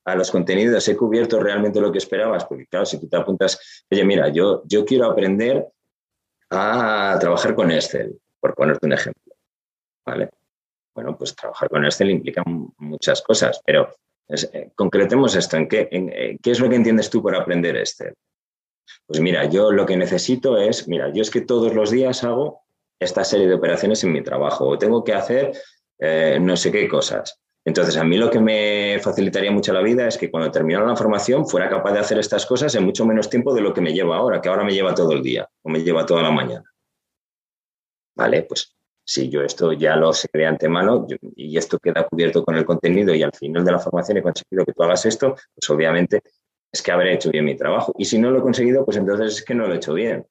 [0.05, 3.85] a los contenidos, he cubierto realmente lo que esperabas, porque claro, si tú te apuntas,
[3.90, 5.66] oye, mira, yo, yo quiero aprender
[6.51, 9.35] a trabajar con Excel, por ponerte un ejemplo.
[10.05, 10.31] ¿Vale?
[10.95, 12.45] Bueno, pues trabajar con Excel implica
[12.77, 13.88] muchas cosas, pero
[14.29, 18.14] eh, concretemos esto, ¿en qué, eh, ¿qué es lo que entiendes tú por aprender Excel?
[19.07, 22.65] Pues mira, yo lo que necesito es, mira, yo es que todos los días hago
[22.99, 25.53] esta serie de operaciones en mi trabajo o tengo que hacer
[25.99, 27.41] eh, no sé qué cosas.
[27.65, 30.95] Entonces, a mí lo que me facilitaría mucho la vida es que cuando terminara la
[30.95, 33.93] formación fuera capaz de hacer estas cosas en mucho menos tiempo de lo que me
[33.93, 36.65] lleva ahora, que ahora me lleva todo el día o me lleva toda la mañana.
[38.15, 42.57] Vale, pues si yo esto ya lo sé de antemano y esto queda cubierto con
[42.57, 45.71] el contenido y al final de la formación he conseguido que tú hagas esto, pues
[45.71, 46.23] obviamente
[46.73, 47.93] es que habré hecho bien mi trabajo.
[47.99, 50.25] Y si no lo he conseguido, pues entonces es que no lo he hecho bien.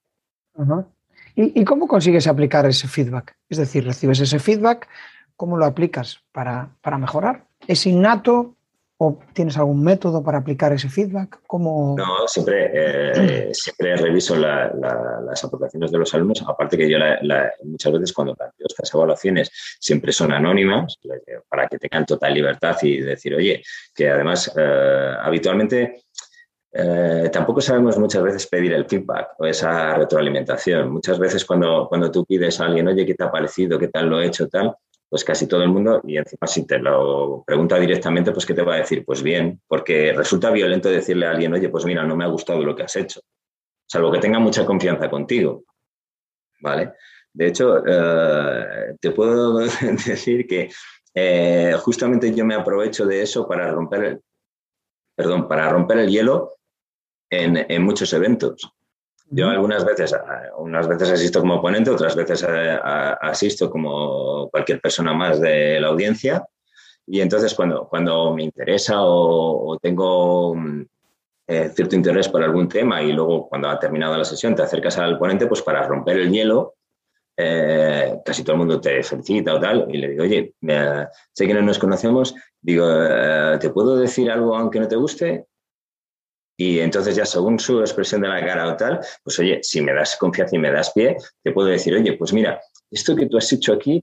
[1.35, 3.35] ¿Y, ¿Y, cómo consigues aplicar ese feedback?
[3.49, 4.87] Es decir, recibes ese feedback,
[5.35, 7.45] ¿cómo lo aplicas para, mejorar?
[7.67, 8.55] ¿Es innato
[8.97, 11.41] o tienes algún método para aplicar ese feedback?
[11.47, 11.95] ¿Cómo...
[11.97, 16.97] No, siempre, eh, siempre reviso las aportaciones de los alumnos, aparte que yo
[17.63, 20.97] muchas veces cuando planteo estas evaluaciones siempre son anónimas
[21.49, 23.61] para que tengan total libertad y decir, oye,
[23.93, 26.03] que además eh, habitualmente
[26.77, 30.91] eh, tampoco sabemos muchas veces pedir el feedback o esa retroalimentación.
[30.91, 33.79] Muchas veces cuando, cuando tú pides a alguien, oye, ¿qué te ha parecido?
[33.79, 34.49] ¿Qué tal lo he hecho?
[34.49, 34.75] Tal,
[35.09, 38.63] pues casi todo el mundo, y encima si te lo pregunta directamente, pues ¿qué te
[38.63, 39.05] va a decir?
[39.05, 42.61] Pues bien, porque resulta violento decirle a alguien, oye, pues mira, no me ha gustado
[42.61, 43.21] lo que has hecho,
[43.88, 45.63] salvo que tenga mucha confianza contigo,
[46.59, 46.91] ¿vale?
[47.31, 49.59] De hecho, eh, te puedo
[50.05, 50.69] decir que
[51.13, 54.21] eh, justamente yo me aprovecho de eso para romper el,
[55.15, 56.54] perdón, para romper el hielo
[57.43, 58.71] en, en muchos eventos.
[59.29, 60.15] Yo algunas veces,
[60.57, 62.79] unas veces asisto como ponente, otras veces eh,
[63.21, 66.45] asisto como cualquier persona más de la audiencia.
[67.07, 70.81] Y entonces cuando, cuando me interesa o, tengo mm,
[71.47, 74.97] eh, cierto interés por algún tema y luego cuando ha terminado la sesión te acercas
[74.99, 76.75] al ponente, pues para romper el hielo,
[77.37, 80.53] eh, casi todo el mundo te felicita o tal, y le digo, oye,
[81.33, 82.87] sé que no nos conocemos, digo,
[83.59, 85.47] ¿te puedo decir algo aunque no te guste?
[86.57, 89.93] Y entonces ya según su expresión de la cara o tal, pues oye, si me
[89.93, 93.37] das confianza y me das pie, te puedo decir, oye, pues mira, esto que tú
[93.37, 94.01] has hecho aquí,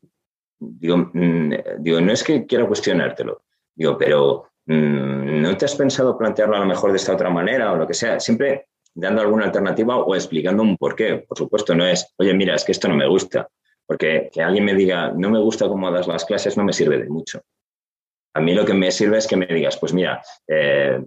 [0.58, 3.42] digo, mm, digo no es que quiero cuestionártelo,
[3.74, 7.72] digo, pero mm, ¿no te has pensado plantearlo a lo mejor de esta otra manera
[7.72, 8.20] o lo que sea?
[8.20, 11.24] Siempre dando alguna alternativa o explicando un porqué.
[11.26, 13.48] Por supuesto, no es, oye, mira, es que esto no me gusta.
[13.86, 16.98] Porque que alguien me diga, no me gusta cómo das las clases, no me sirve
[16.98, 17.42] de mucho.
[18.34, 21.02] A mí lo que me sirve es que me digas, pues mira, eh,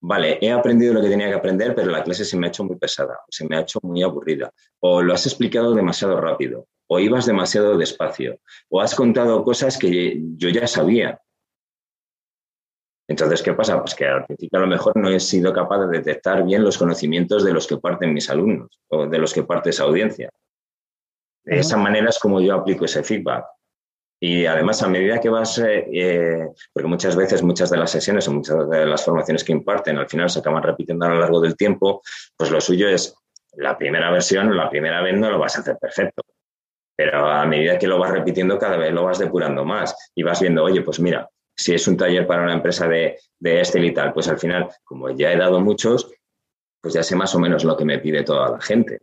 [0.00, 2.64] vale, he aprendido lo que tenía que aprender, pero la clase se me ha hecho
[2.64, 6.98] muy pesada, se me ha hecho muy aburrida, o lo has explicado demasiado rápido, o
[6.98, 11.20] ibas demasiado despacio, o has contado cosas que yo ya sabía.
[13.08, 13.80] Entonces, ¿qué pasa?
[13.80, 16.78] Pues que al principio a lo mejor no he sido capaz de detectar bien los
[16.78, 20.30] conocimientos de los que parten mis alumnos o de los que parte esa audiencia.
[21.44, 23.46] De esa manera es como yo aplico ese feedback.
[24.22, 28.28] Y además, a medida que vas, eh, eh, porque muchas veces, muchas de las sesiones
[28.28, 31.40] o muchas de las formaciones que imparten al final se acaban repitiendo a lo largo
[31.40, 32.02] del tiempo,
[32.36, 33.14] pues lo suyo es
[33.54, 36.22] la primera versión, la primera vez no lo vas a hacer perfecto.
[36.94, 40.38] Pero a medida que lo vas repitiendo, cada vez lo vas depurando más y vas
[40.38, 43.94] viendo, oye, pues mira, si es un taller para una empresa de, de este y
[43.94, 46.12] tal, pues al final, como ya he dado muchos,
[46.82, 49.00] pues ya sé más o menos lo que me pide toda la gente.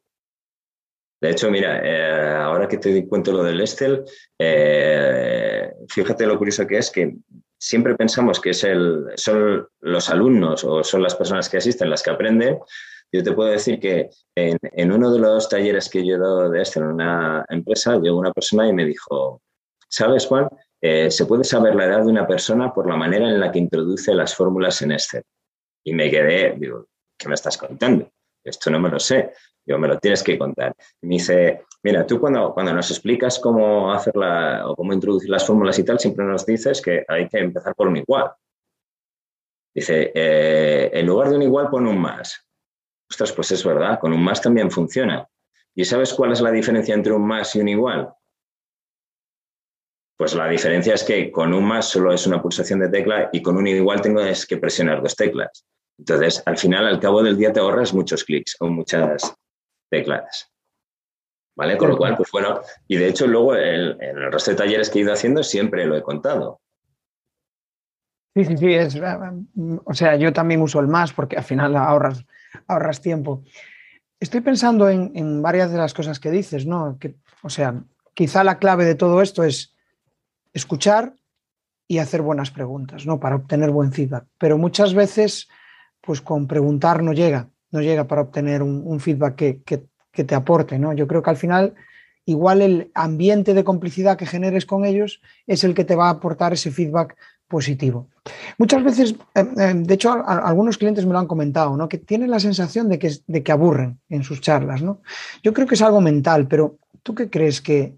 [1.19, 4.03] De hecho, mira, eh, ahora que te cuento lo del Estel,
[4.37, 7.15] eh, fíjate lo curioso que es que
[7.57, 12.03] siempre pensamos que es el, son los alumnos o son las personas que asisten las
[12.03, 12.59] que aprenden.
[13.11, 16.61] Yo te puedo decir que en, uno de los talleres que yo he dado de
[16.61, 19.41] Estel en una empresa, llegó una persona y me dijo,
[19.89, 20.47] ¿sabes, Juan?
[20.81, 23.59] Eh, se puede saber la edad de una persona por la manera en la que
[23.59, 25.23] introduce las fórmulas en Excel.
[25.83, 28.11] Y me quedé, digo, ¿qué me estás contando?
[28.43, 29.31] Esto no me lo sé.
[29.67, 30.73] Digo, me lo tienes que contar.
[31.01, 35.77] Me dice, mira, tú cuando, cuando nos explicas cómo hacerla o cómo introducir las fórmulas
[35.77, 38.31] y tal, siempre nos dices que hay que empezar por un igual.
[39.75, 42.47] Dice, eh, en lugar de un igual, pon un más.
[43.09, 45.27] Ostras, pues es verdad, con un más también funciona.
[45.75, 48.13] ¿Y sabes cuál es la diferencia entre un más y un igual?
[50.17, 53.41] Pues la diferencia es que con un más solo es una pulsación de tecla y
[53.41, 55.65] con un igual tengo que presionar dos teclas.
[55.99, 59.35] Entonces, al final, al cabo del día te ahorras muchos clics o muchas
[59.89, 60.51] teclas.
[61.55, 61.75] ¿Vale?
[61.77, 64.99] Con lo cual, pues bueno, y de hecho luego en el resto de talleres que
[64.99, 66.61] he ido haciendo siempre lo he contado.
[68.37, 68.95] Sí, sí, sí, es,
[69.83, 72.23] o sea, yo también uso el más porque al final ahorras,
[72.67, 73.43] ahorras tiempo.
[74.19, 76.99] Estoy pensando en, varias de las cosas que dices, ¿no?
[76.99, 77.81] Que, o sea,
[78.13, 79.75] quizá la clave de todo esto es
[80.53, 81.15] escuchar
[81.87, 83.19] y hacer buenas preguntas, ¿no?
[83.19, 84.25] Para obtener buen feedback.
[84.37, 85.47] Pero muchas veces,
[86.01, 90.79] pues con preguntar no llega, no llega para obtener un, feedback que, que, te aporte,
[90.79, 90.93] ¿no?
[90.93, 91.75] Yo creo que al final,
[92.25, 96.11] igual el ambiente de complicidad que generes con ellos es el que te va a
[96.11, 97.15] aportar ese feedback
[97.47, 98.09] positivo.
[98.57, 101.87] Muchas veces, eh, eh, de hecho, algunos clientes me lo han comentado, ¿no?
[101.87, 104.81] que tienen la sensación de que, de que aburren en sus charlas.
[104.81, 105.01] ¿no?
[105.43, 107.95] Yo creo que es algo mental, pero ¿tú qué crees que,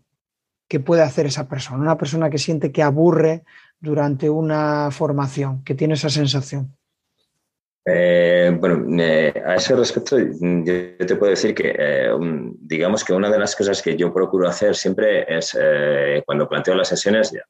[0.67, 1.81] que puede hacer esa persona?
[1.81, 3.43] Una persona que siente que aburre
[3.79, 6.75] durante una formación, que tiene esa sensación.
[7.91, 8.85] Eh, bueno,
[9.45, 12.09] a ese respecto, yo te puedo decir que,
[12.59, 15.57] digamos que una de las cosas que yo procuro hacer siempre es,
[16.25, 17.41] cuando planteo las sesiones, ya,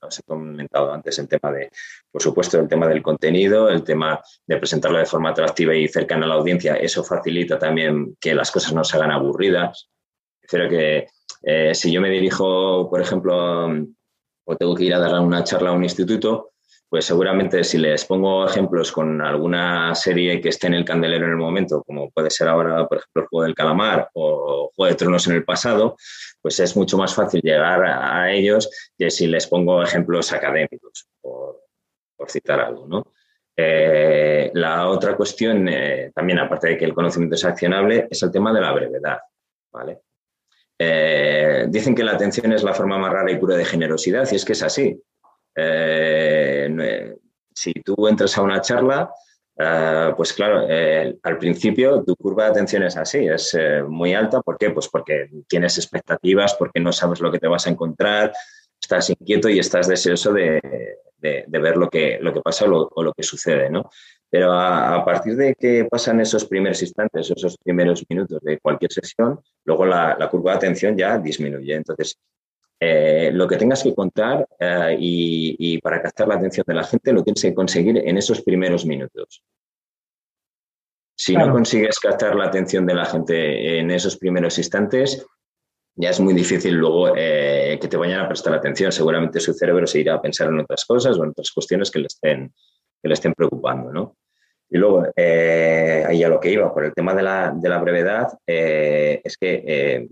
[0.00, 1.70] os he comentado antes el tema de,
[2.10, 6.26] por supuesto, el tema del contenido, el tema de presentarlo de forma atractiva y cercana
[6.26, 6.76] a la audiencia.
[6.76, 9.88] Eso facilita también que las cosas no se hagan aburridas.
[10.40, 11.08] Creo que
[11.42, 13.66] eh, si yo me dirijo, por ejemplo,
[14.44, 16.52] o tengo que ir a dar una charla a un instituto,
[16.88, 21.32] pues seguramente si les pongo ejemplos con alguna serie que esté en el candelero en
[21.32, 24.96] el momento, como puede ser ahora, por ejemplo, el Juego del Calamar o Juego de
[24.96, 25.96] Tronos en el pasado,
[26.40, 31.60] pues es mucho más fácil llegar a ellos que si les pongo ejemplos académicos, por,
[32.28, 33.12] citar algo, ¿no?
[33.56, 38.30] Eh, la otra cuestión, eh, también aparte de que el conocimiento es accionable, es el
[38.30, 39.18] tema de la brevedad.
[40.78, 44.36] Eh, dicen que la atención es la forma más rara y pura de generosidad, y
[44.36, 45.00] es que es así.
[47.54, 49.10] Si tú entras a una charla,
[49.60, 54.14] Ah, pues claro, eh, al principio tu curva de atención es así, es eh, muy
[54.14, 54.40] alta.
[54.40, 54.70] ¿Por qué?
[54.70, 58.32] Pues porque tienes expectativas, porque no sabes lo que te vas a encontrar,
[58.80, 60.60] estás inquieto y estás deseoso de,
[61.20, 63.90] ver lo que, lo que pasa o lo, que sucede, ¿no?
[64.30, 69.40] Pero a, partir de que pasan esos primeros instantes, esos primeros minutos de cualquier sesión,
[69.64, 71.74] luego la, curva de atención ya disminuye.
[71.74, 72.16] Entonces,
[72.80, 77.12] eh, lo que tengas que contar eh, y, para captar la atención de la gente
[77.12, 79.42] lo tienes que conseguir en esos primeros minutos.
[81.16, 85.26] Si no consigues captar la atención de la gente en esos primeros instantes,
[85.96, 88.92] ya es muy difícil luego eh, que te vayan a prestar atención.
[88.92, 91.98] Seguramente su cerebro se irá a pensar en otras cosas o en otras cuestiones que
[91.98, 92.54] le estén,
[93.02, 93.92] que le estén preocupando.
[93.92, 94.16] ¿no?
[94.70, 98.28] Y luego, ahí a lo que iba, por el tema de la, de la brevedad,
[98.46, 100.08] es que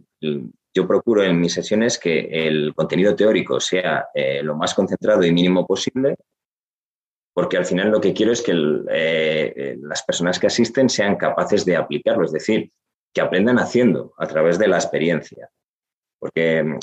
[0.77, 5.33] yo procuro en mis sesiones que el contenido teórico sea eh, lo más concentrado y
[5.33, 6.17] mínimo posible,
[7.33, 8.53] porque al final lo que quiero es que
[8.91, 12.71] eh, las personas que asisten sean capaces de aplicarlo, es decir,
[13.15, 15.49] que aprendan haciendo a través de la experiencia.
[16.19, 16.79] Porque mm,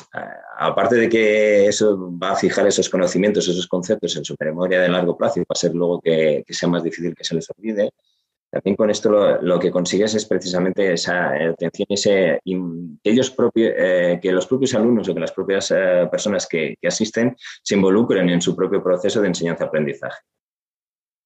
[0.57, 4.89] aparte de que eso va a fijar esos conocimientos, esos conceptos en su memoria de
[4.89, 7.47] largo plazo y va a ser luego que, que sea más difícil que se les
[7.55, 7.91] olvide,
[8.53, 14.19] también con esto lo, que consigues es precisamente esa atención, ese, que, ellos propios, eh,
[14.21, 18.41] que los propios alumnos o que las propias eh, personas que, asisten se involucren en
[18.41, 20.21] su propio proceso de enseñanza-aprendizaje.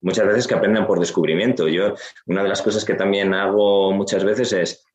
[0.01, 1.67] Muchas veces que aprendan por descubrimiento.
[1.67, 1.95] Yo,
[2.27, 4.85] una de las cosas que también hago muchas veces es,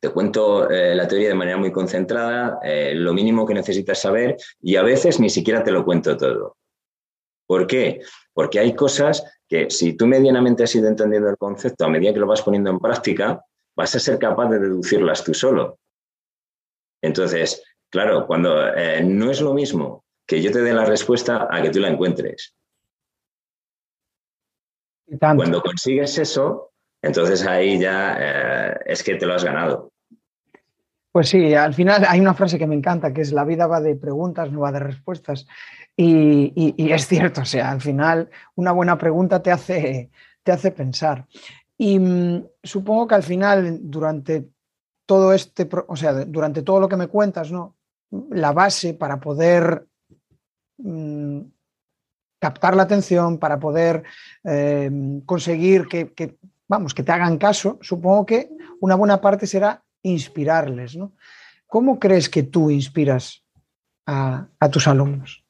[0.00, 2.60] te cuento eh, la teoría de manera muy concentrada,
[2.94, 6.56] lo mínimo que necesitas saber y a veces ni siquiera te lo cuento todo.
[7.46, 8.00] ¿Por qué?
[8.38, 12.20] Porque hay cosas que si tú medianamente has ido entendiendo el concepto a medida que
[12.20, 13.44] lo vas poniendo en práctica,
[13.76, 15.80] vas a ser capaz de deducirlas tú solo.
[17.02, 21.60] Entonces, claro, cuando eh, no es lo mismo que yo te dé la respuesta a
[21.60, 22.54] que tú la encuentres.
[25.18, 26.70] Cuando consigues eso,
[27.02, 29.90] entonces ahí ya eh, es que te lo has ganado.
[31.18, 33.80] Pues sí, al final hay una frase que me encanta, que es la vida va
[33.80, 35.48] de preguntas, no va de respuestas.
[35.96, 40.10] Y, es cierto, o sea, al final una buena pregunta te hace,
[40.44, 41.26] te hace pensar.
[41.76, 44.48] Y mm, supongo que al final, durante
[45.06, 47.74] todo este, o sea, durante todo lo que me cuentas, ¿no?
[48.30, 49.88] La base para poder
[50.76, 51.40] mm,
[52.38, 54.04] captar la atención, para poder
[54.44, 54.88] eh,
[55.26, 61.12] conseguir que, vamos, que te hagan caso, supongo que una buena parte será inspirarles, ¿no?
[61.66, 63.44] ¿Cómo crees que tú inspiras
[64.06, 65.44] a tus alumnos?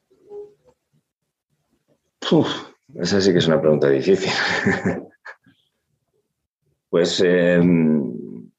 [2.95, 4.31] esa sí que es una pregunta difícil.
[6.89, 8.49] pues em,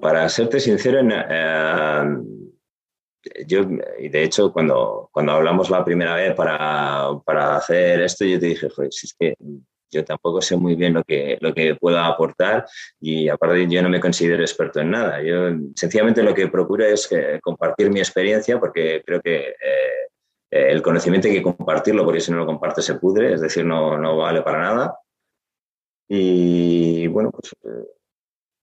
[0.00, 2.24] para serte sincero, em,
[3.46, 3.62] yo,
[3.98, 8.68] y de hecho, cuando, cuando hablamos la primera vez para, hacer esto, yo te dije,
[8.90, 9.34] si es que
[9.90, 12.66] yo tampoco sé muy bien lo que, lo que puedo aportar
[13.00, 15.22] y aparte yo no me considero experto en nada.
[15.22, 17.08] Yo sencillamente lo que procuro es
[17.42, 19.54] compartir mi experiencia porque creo que
[20.50, 23.98] el conocimiento hay que compartirlo porque si no lo comparte se pudre, es decir, no,
[23.98, 24.98] no vale para nada.
[26.08, 27.52] Y bueno, pues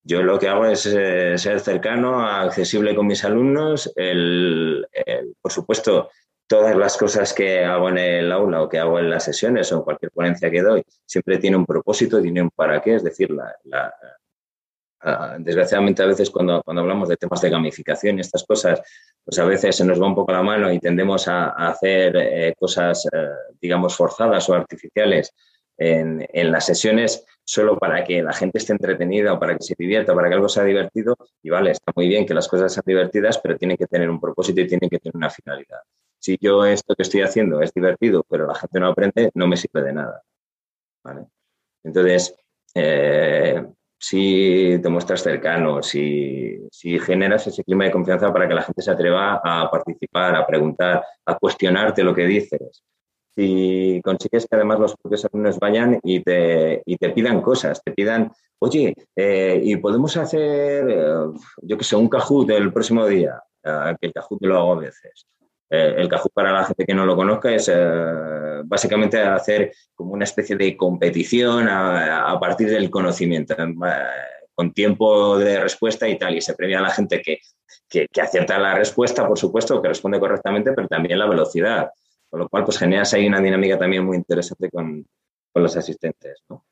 [0.05, 3.93] yo lo que hago es eh, ser cercano, accesible con mis alumnos.
[5.41, 6.09] por supuesto,
[6.47, 9.83] todas las cosas que hago en el aula o que hago en las sesiones o
[9.83, 12.95] cualquier ponencia que doy, siempre tiene un propósito, tiene un para qué.
[12.95, 13.93] Es decir, la,
[15.39, 18.81] desgraciadamente a veces cuando, cuando hablamos de temas de gamificación y estas cosas,
[19.23, 22.53] pues a veces se nos va un poco la mano y tendemos a, hacer eh,
[22.57, 23.29] cosas, eh,
[23.59, 25.33] digamos, forzadas o artificiales
[25.77, 29.75] en, en, las sesiones solo para que la gente esté entretenida o para que se
[29.77, 31.17] divierta, para que algo sea divertido.
[31.41, 34.19] Y vale, está muy bien que las cosas sean divertidas, pero tienen que tener un
[34.21, 35.79] propósito y tienen que tener una finalidad.
[36.23, 39.57] Si yo esto que estoy haciendo es divertido, pero la gente no aprende, no me
[39.57, 40.23] sirve de nada.
[41.03, 41.25] ¿vale?
[41.83, 42.33] Entonces,
[42.73, 43.61] eh,
[43.99, 48.81] si te muestras cercano, si, si, generas ese clima de confianza para que la gente
[48.81, 52.85] se atreva a participar, a preguntar, a cuestionarte lo que dices,
[53.35, 57.91] si consigues que además los propios alumnos vayan y te, y te pidan cosas, te
[57.91, 61.13] pidan, oye, eh, y podemos hacer, eh,
[61.63, 64.79] yo que sé, un Kahoot el próximo día, eh, que el Kahoot lo hago a
[64.79, 65.25] veces.
[65.69, 67.71] El Kahoot, para la gente que no lo conozca, es
[68.65, 73.55] básicamente hacer como una especie de competición a, partir del conocimiento,
[74.53, 77.39] con tiempo de respuesta y tal, y se premia a la gente que,
[77.89, 81.89] que, que acierta la respuesta, por supuesto, que responde correctamente, pero también la velocidad.
[82.29, 85.05] Con lo cual, pues generas ahí una dinámica también muy interesante con,
[85.51, 86.43] con los asistentes.
[86.49, 86.65] ¿no?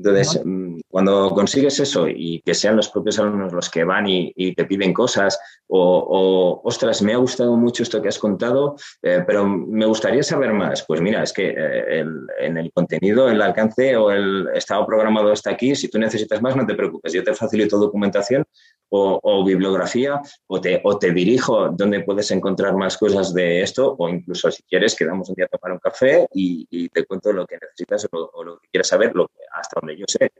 [0.00, 4.54] Entonces, mm, cuando consigues eso y que sean los propios alumnos los que van y,
[4.54, 5.38] te piden cosas,
[5.68, 10.54] o, ostras, me ha gustado mucho esto que has contado, eh, pero me gustaría saber
[10.54, 10.84] más.
[10.86, 12.04] Pues mira, es que eh,
[12.40, 15.74] en el contenido, el alcance o el estado programado está aquí.
[15.76, 17.12] Si tú necesitas más, no te preocupes.
[17.12, 18.44] Yo te facilito documentación
[18.90, 24.08] o, bibliografía o te, o te dirijo donde puedes encontrar más cosas de esto, o
[24.08, 27.56] incluso si quieres, quedamos un día a tomar un café y, te cuento lo que
[27.60, 30.30] necesitas o, lo que quieras saber, lo, hasta donde yo sé.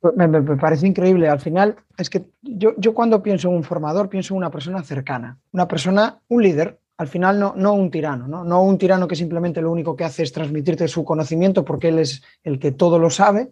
[0.00, 1.28] Pues me, parece increíble.
[1.28, 4.82] Al final, es que yo, yo, cuando pienso en un formador, pienso en una persona
[4.82, 8.44] cercana, una persona, un líder, al final no, no un tirano, ¿no?
[8.44, 11.98] no un tirano que simplemente lo único que hace es transmitirte su conocimiento porque él
[11.98, 13.50] es el que todo lo sabe,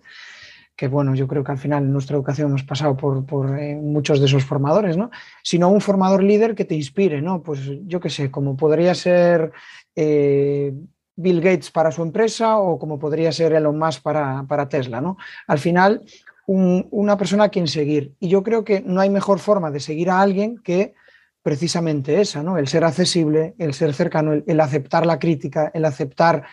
[0.77, 3.77] que bueno, yo creo que al final en nuestra educación hemos pasado por, por eh,
[3.77, 5.11] muchos de esos formadores, ¿no?
[5.43, 7.43] Sino un formador líder que te inspire, ¿no?
[7.43, 9.53] Pues yo qué sé, como podría ser
[9.95, 10.73] eh,
[11.17, 15.17] Bill Gates para su empresa o como podría ser Elon Musk para, para Tesla, ¿no?
[15.47, 16.03] Al final,
[16.47, 18.15] una persona a quien seguir.
[18.21, 20.95] Y yo creo que no hay mejor forma de seguir a alguien que
[21.43, 22.59] precisamente esa, ¿no?
[22.59, 26.45] El ser accesible, el ser cercano, el, aceptar la crítica, el aceptar,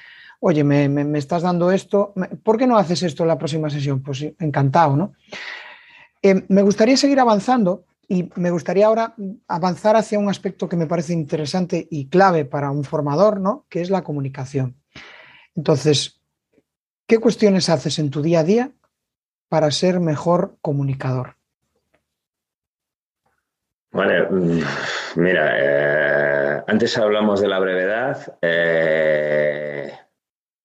[0.41, 2.13] oye, me, estás dando esto,
[2.43, 4.01] ¿por qué no haces esto en la próxima sesión?
[4.01, 5.13] Pues encantado, ¿no?
[6.21, 9.13] Eh, me gustaría seguir avanzando y me gustaría ahora
[9.47, 13.65] avanzar hacia un aspecto que me parece interesante y clave para un formador, ¿no?
[13.69, 14.75] Que es la comunicación.
[15.55, 16.21] Entonces,
[17.07, 18.71] ¿qué cuestiones haces en tu día a día
[19.47, 21.35] para ser mejor comunicador?
[23.91, 24.61] Vale, mm,
[25.17, 28.37] mira, eh, antes hablamos de la brevedad.
[28.41, 29.91] Eh,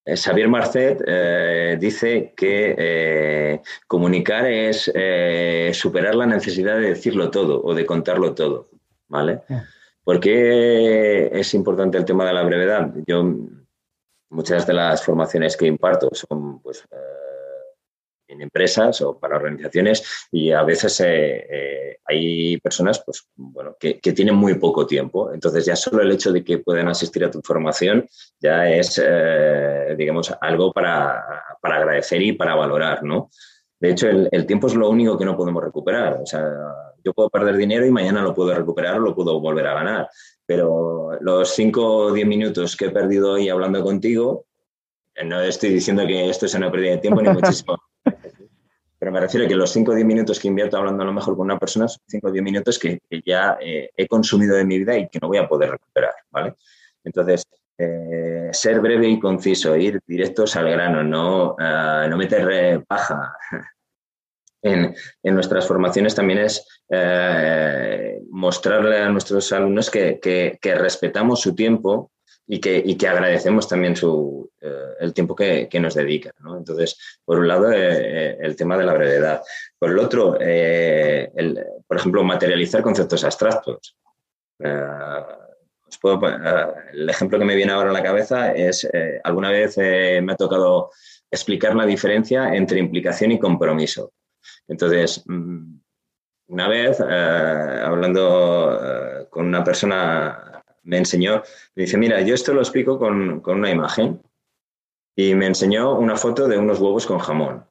[0.07, 4.93] Xavier Marcet eh, dice que eh, comunicar es
[5.73, 8.69] superar la necesidad de decirlo todo o de contarlo todo,
[9.09, 9.41] ¿vale?
[10.05, 12.93] ¿Por qué es importante el tema de la brevedad?
[13.07, 13.25] Yo,
[14.31, 16.85] muchas de las formaciones que imparto son, pues,
[18.29, 23.95] en empresas o para organizaciones y a veces eh, eh, hay personas pues, bueno, que,
[23.95, 25.33] tienen muy poco tiempo.
[25.33, 28.07] Entonces ya solo el hecho de que puedan asistir a tu formación
[28.41, 31.23] ya es, eh, digamos, algo para,
[31.61, 33.31] para, agradecer y para valorar, ¿no?
[33.79, 36.21] De hecho, el, el, tiempo es lo único que no podemos recuperar.
[36.23, 36.43] O sea,
[37.05, 40.09] yo puedo perder dinero y mañana lo puedo recuperar o lo puedo volver a ganar.
[40.47, 44.47] Pero los 5 o 10 minutos que he perdido hoy hablando contigo,
[45.25, 47.77] no estoy diciendo que esto sea una pérdida de tiempo ni muchísimo
[48.99, 51.13] pero me refiero a que los 5 o 10 minutos que invierto hablando a lo
[51.13, 54.65] mejor con una persona son 5 o 10 minutos que, ya eh, he consumido de
[54.65, 56.55] mi vida y que no voy a poder recuperar, ¿vale?
[57.05, 57.45] Entonces,
[57.79, 63.37] eh, ser breve y conciso, ir directos al grano, no, uh, no meter eh, paja.
[64.63, 66.67] En, nuestras formaciones también es
[68.31, 72.11] mostrarle a nuestros alumnos que, que respetamos su tiempo
[72.47, 76.33] y que, y que agradecemos también su, eh, el tiempo que, que nos dedican.
[76.41, 76.57] ¿no?
[76.57, 79.43] Entonces, por un lado, eh, eh, el tema de la brevedad.
[79.79, 83.97] Por el otro, el, por ejemplo, materializar conceptos abstractos.
[84.59, 85.25] el
[87.09, 88.89] ejemplo que me viene ahora a la cabeza es,
[89.25, 90.91] alguna vez me ha tocado
[91.31, 94.13] explicar la diferencia entre implicación y compromiso.
[94.69, 95.77] Entonces, mm,
[96.49, 100.56] una vez, eh, hablando eh, con una persona,
[100.87, 101.43] me enseñó,
[101.75, 104.23] me dice, mira, yo esto lo explico con, una imagen
[105.15, 107.65] y me enseñó una foto de unos huevos con jamón.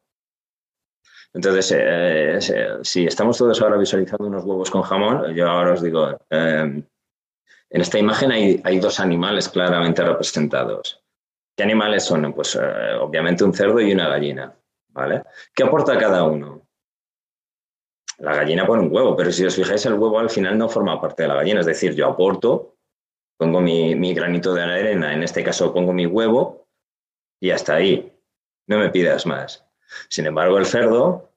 [1.34, 6.18] Entonces, eh, si estamos todos ahora visualizando unos huevos con jamón, yo ahora os digo,
[6.30, 6.88] en
[7.70, 11.04] esta imagen hay, hay, dos animales claramente representados.
[11.58, 12.34] ¿Qué animales son?
[12.34, 12.58] Pues
[13.00, 14.56] obviamente un cerdo y una gallina.
[14.96, 15.24] ¿vale?
[15.54, 16.68] ¿Qué aporta cada uno?
[18.20, 21.00] La gallina pone un huevo, pero si os fijáis, el huevo al final no forma
[21.00, 21.60] parte de la gallina.
[21.60, 22.75] Es decir, yo aporto,
[23.38, 26.68] pongo mi, granito de arena, en este caso pongo mi huevo
[27.40, 28.12] y hasta ahí.
[28.68, 29.66] No me pidas más.
[30.10, 31.32] Sin embargo, el cerdo,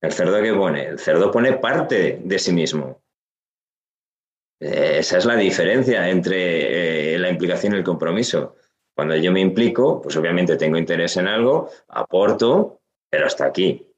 [0.00, 0.84] ¿el cerdo qué pone?
[0.86, 3.00] El cerdo pone parte de sí mismo.
[4.60, 8.56] Esa es la diferencia entre eh, la implicación y el compromiso.
[8.94, 12.80] Cuando yo me implico, pues obviamente tengo interés en algo, aporto,
[13.10, 13.91] pero hasta aquí.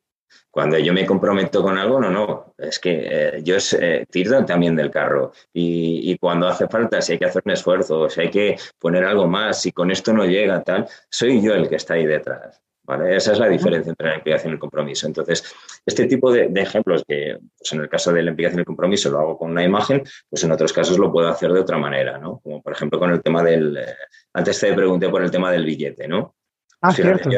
[0.50, 4.76] Cuando yo me comprometo con algo, no, no, es que eh, yo eh, tiro también
[4.76, 8.56] del carro y, cuando hace falta, si hay que hacer un esfuerzo, si hay que
[8.78, 12.06] poner algo más, si con esto no llega, tal, soy yo el que está ahí
[12.06, 12.62] detrás.
[12.84, 13.16] ¿vale?
[13.16, 15.06] Esa es la diferencia entre la implicación y el compromiso.
[15.06, 15.44] Entonces,
[15.84, 19.10] este tipo de, ejemplos que pues en el caso de la implicación y el compromiso
[19.10, 22.18] lo hago con una imagen, pues en otros casos lo puedo hacer de otra manera,
[22.18, 22.40] ¿no?
[22.40, 23.96] Como por ejemplo con el tema del, eh,
[24.32, 26.36] antes te pregunté por el tema del billete, ¿no?
[26.80, 27.30] Ah, cierto.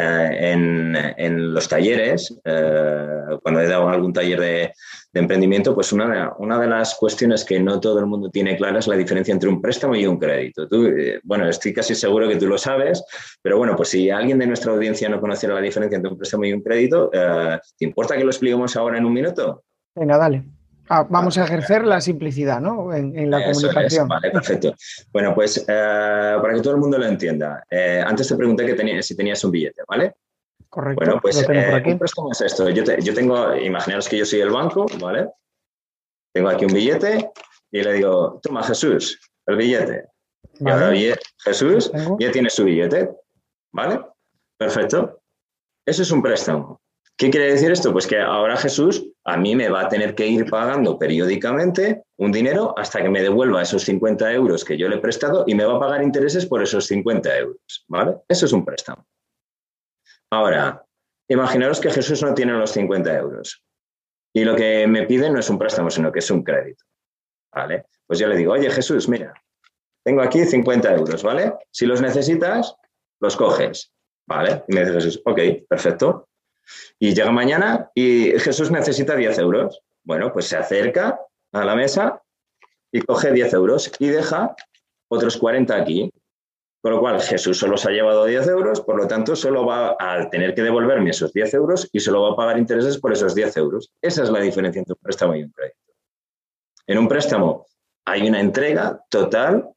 [0.00, 0.52] Eh,
[1.16, 3.06] en, los talleres, eh,
[3.42, 4.72] cuando he dado algún taller de,
[5.12, 8.94] emprendimiento, pues una, de las cuestiones que no todo el mundo tiene clara es la
[8.94, 10.68] diferencia entre un préstamo y un crédito.
[10.68, 13.02] Tú, eh, bueno, estoy casi seguro que tú lo sabes,
[13.42, 16.44] pero bueno, pues si alguien de nuestra audiencia no conociera la diferencia entre un préstamo
[16.44, 19.64] y un crédito, ¿te importa que lo expliquemos ahora en un minuto?
[19.96, 20.57] Venga, dale.
[20.88, 22.94] Ah, vamos a ejercer la simplicidad ¿no?
[22.94, 24.08] en, la comunicación.
[24.08, 24.74] Vale, perfecto.
[25.12, 29.02] Bueno, pues eh, para que todo el mundo lo entienda, eh, antes te pregunté que
[29.02, 30.14] si tenías un billete, ¿vale?
[30.68, 31.04] Correcto.
[31.04, 32.68] Bueno, pues eh, ¿cómo es esto?
[32.70, 35.28] Yo, yo, tengo, imaginaros que yo soy el banco, ¿vale?
[36.32, 37.30] Tengo aquí un billete
[37.70, 40.08] y le digo, toma Jesús, el billete.
[40.60, 40.92] Y ahora
[41.44, 43.10] Jesús ya tiene su billete,
[43.72, 44.00] ¿vale?
[44.56, 45.20] Perfecto.
[45.86, 46.80] Eso es un préstamo.
[47.18, 47.92] ¿Qué quiere decir esto?
[47.92, 52.30] Pues que ahora Jesús a mí me va a tener que ir pagando periódicamente un
[52.30, 55.64] dinero hasta que me devuelva esos 50 euros que yo le he prestado y me
[55.64, 57.84] va a pagar intereses por esos 50 euros.
[57.88, 58.18] ¿Vale?
[58.28, 59.04] Eso es un préstamo.
[60.30, 60.86] Ahora,
[61.28, 63.64] imaginaros que Jesús no tiene los 50 euros
[64.32, 66.84] y lo que me pide no es un préstamo, sino que es un crédito.
[67.52, 67.86] ¿Vale?
[68.06, 69.34] Pues yo le digo, oye Jesús, mira,
[70.04, 71.54] tengo aquí 50 euros, ¿vale?
[71.72, 72.76] Si los necesitas,
[73.20, 73.92] los coges.
[74.28, 74.62] ¿Vale?
[74.68, 76.27] Y me dice Jesús, ok, perfecto.
[76.98, 79.80] Y llega mañana y Jesús necesita 10 euros.
[80.04, 81.20] Bueno, pues se acerca
[81.52, 82.22] a la mesa
[82.92, 84.54] y coge 10 euros y deja
[85.08, 86.10] otros 40 aquí.
[86.80, 89.96] Con lo cual, Jesús solo se ha llevado 10 euros, por lo tanto, solo va
[89.98, 93.34] a tener que devolverme esos 10 euros y solo va a pagar intereses por esos
[93.34, 93.90] 10 euros.
[94.00, 95.76] Esa es la diferencia entre un préstamo y un crédito.
[96.86, 97.66] En un préstamo
[98.04, 99.68] hay una entrega total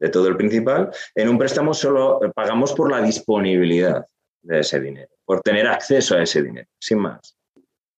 [0.00, 0.90] de todo el principal.
[1.14, 4.06] En un préstamo solo pagamos por la disponibilidad
[4.42, 7.36] de ese dinero por tener acceso a ese dinero, sin más.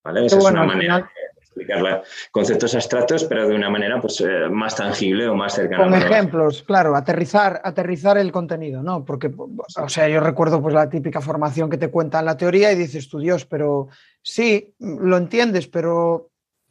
[0.03, 0.27] ¿Vale?
[0.27, 2.03] Esa es una manera de explicar
[2.33, 5.85] conceptos abstractos, pero de una manera pues, eh, más tangible o más cercana.
[5.85, 9.05] Con ejemplos, claro, aterrizar, aterrizar el contenido, ¿no?
[9.05, 12.75] Porque, o sea, yo recuerdo pues, la típica formación que te cuentan la teoría y
[12.75, 13.87] dices tú, Dios, pero
[14.21, 16.31] sí, lo entiendes, pero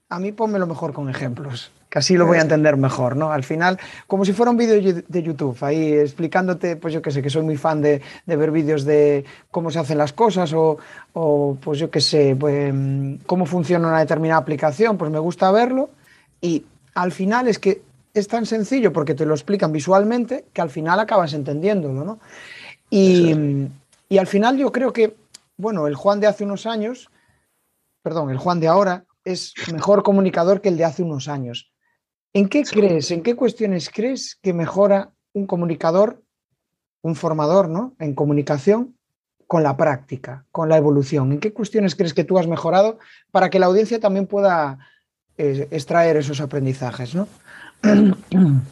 [0.10, 3.31] a mí ponme lo mejor con ejemplos que así lo voy a entender mejor, ¿no?
[3.31, 7.23] Al final, como si fuera un vídeo de YouTube, ahí explicándote, pues yo que sé,
[7.23, 10.77] que soy muy fan de, ver vídeos de cómo se hacen las cosas o,
[11.59, 12.73] pues yo que sé, pues,
[13.25, 15.89] cómo funciona una determinada aplicación, pues me gusta verlo
[16.41, 16.63] y
[16.93, 17.81] al final es que
[18.13, 22.19] es tan sencillo porque te lo explican visualmente que al final acabas entendiéndolo, ¿no?
[22.91, 23.67] Y,
[24.09, 25.15] y al final yo creo que,
[25.57, 27.09] bueno, el Juan de hace unos años,
[28.03, 31.71] perdón, el Juan de ahora es mejor comunicador que el de hace unos años.
[32.34, 36.21] ¿En qué crees, en qué cuestiones crees que mejora un comunicador,
[37.01, 37.95] un formador ¿no?
[37.99, 38.95] en comunicación
[39.47, 41.32] con la práctica, con la evolución?
[41.32, 42.99] ¿En qué cuestiones crees que tú has mejorado
[43.32, 44.77] para que la audiencia también pueda
[45.38, 47.15] eh, extraer esos aprendizajes?
[47.15, 47.27] ¿no?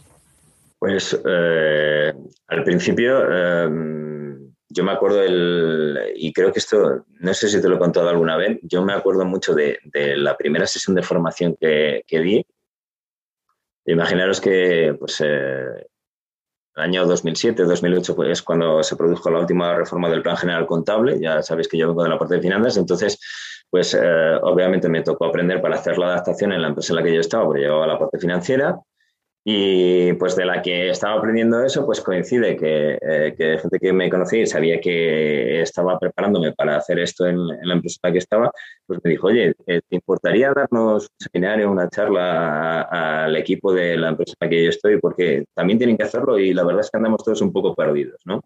[0.79, 2.13] Pues eh,
[2.49, 7.67] al principio em, yo me acuerdo, el, y creo que esto, no sé si te
[7.67, 11.57] lo he contado alguna vez, yo me acuerdo mucho de, la primera sesión de formación
[11.59, 12.45] que, que di,
[13.87, 15.87] Imaginaros que pues, eh,
[16.75, 20.67] el año 2007, 2008 pues, es cuando se produjo la última reforma del Plan General
[20.67, 21.19] Contable.
[21.21, 23.17] Ya sabéis que yo vengo de la parte de finanzas, entonces,
[23.69, 27.03] pues eh, obviamente me tocó aprender para hacer la adaptación en la empresa en la
[27.03, 28.77] que yo estaba, porque llevaba la parte financiera.
[29.49, 34.09] Y pues de la que estaba aprendiendo eso, pues coincide que, eh, gente que me
[34.09, 38.17] conocía y sabía que estaba preparándome para hacer esto en, la empresa en la que
[38.17, 38.51] estaba,
[38.85, 43.95] pues me dijo, oye, eh, ¿te importaría darnos un seminario, una charla al equipo de
[43.95, 44.99] la empresa en la que yo estoy?
[44.99, 48.19] Porque también tienen que hacerlo y la verdad es que andamos todos un poco perdidos,
[48.25, 48.41] ¿no?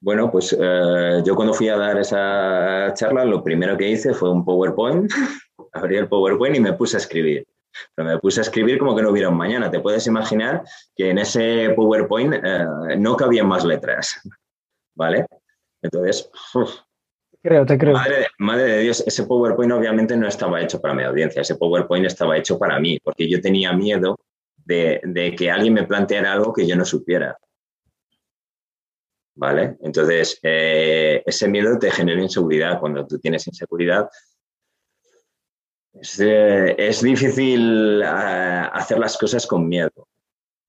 [0.00, 4.30] Bueno, pues eh, yo cuando fui a dar esa charla, lo primero que hice fue
[4.30, 5.10] un PowerPoint,
[5.72, 7.44] abrí el PowerPoint y me puse a escribir.
[7.94, 9.70] Pero me puse a escribir como que no hubiera un mañana.
[9.70, 10.62] Te puedes imaginar
[10.94, 12.66] que en ese PowerPoint eh,
[12.98, 14.20] no cabían más letras.
[14.94, 15.26] ¿Vale?
[15.82, 16.30] Entonces,
[17.42, 17.94] creo, te creo.
[17.94, 22.06] Madre, madre, de Dios, ese PowerPoint obviamente no estaba hecho para mi audiencia, ese PowerPoint
[22.06, 24.18] estaba hecho para mí, porque yo tenía miedo
[24.56, 27.36] de, de que alguien me planteara algo que yo no supiera.
[29.38, 29.76] ¿Vale?
[29.82, 32.80] Entonces, eh, ese miedo te genera inseguridad.
[32.80, 34.08] Cuando tú tienes inseguridad,
[36.00, 38.06] es, difícil eh,
[38.72, 40.08] hacer las cosas con miedo.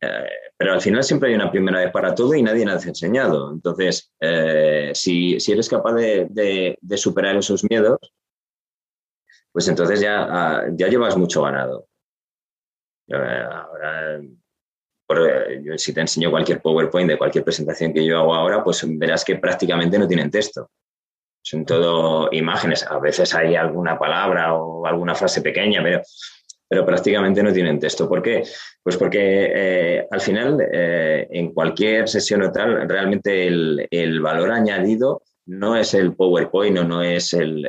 [0.02, 2.90] Eh, pero al final siempre hay una primera vez para todo y nadie nos ha
[2.90, 3.52] enseñado.
[3.52, 8.00] Entonces, eh, si, eres capaz de, superar esos miedos,
[9.52, 11.88] pues entonces ya, ah, ya llevas mucho ganado.
[15.78, 19.38] Si te enseño cualquier PowerPoint de cualquier presentación que yo hago ahora, pues verás que
[19.38, 20.70] prácticamente no tienen texto
[21.50, 22.84] son todo imágenes.
[22.84, 26.02] A veces hay alguna palabra o alguna frase pequeña, pero,
[26.68, 28.10] pero prácticamente no tienen texto.
[28.10, 28.44] ¿Por qué?
[28.84, 35.22] Pues porque eh, al final, eh, en cualquier sesión o tal, realmente el, valor añadido
[35.46, 37.66] no es el PowerPoint o no es el,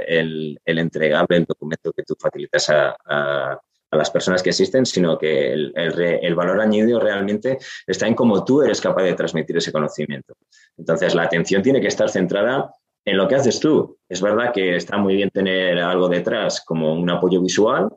[0.65, 3.61] entregable, el documento que tú facilitas a,
[3.91, 8.61] las personas que asisten, sino que el, el, valor añadido realmente está en cómo tú
[8.61, 10.35] eres capaz de transmitir ese conocimiento.
[10.77, 12.71] Entonces, la atención tiene que estar centrada
[13.09, 13.99] en lo que haces tú.
[14.09, 17.89] Es verdad que está muy bien tener algo detrás como un apoyo visual,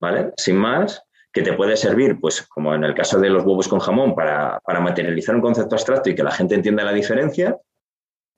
[0.00, 0.32] ¿vale?
[0.36, 1.02] Sin más,
[1.34, 4.60] que te puede servir, pues como en el caso de los huevos con jamón, para,
[4.80, 7.58] materializar un concepto abstracto y que la gente entienda la diferencia,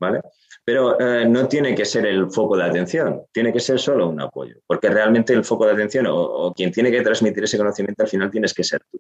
[0.01, 0.23] ¿vale?
[0.65, 4.21] Pero eh, no tiene que ser el foco de atención, tiene que ser solo un
[4.21, 8.09] apoyo, porque realmente el foco de atención o, quien tiene que transmitir ese conocimiento al
[8.09, 8.99] final tienes que ser tú.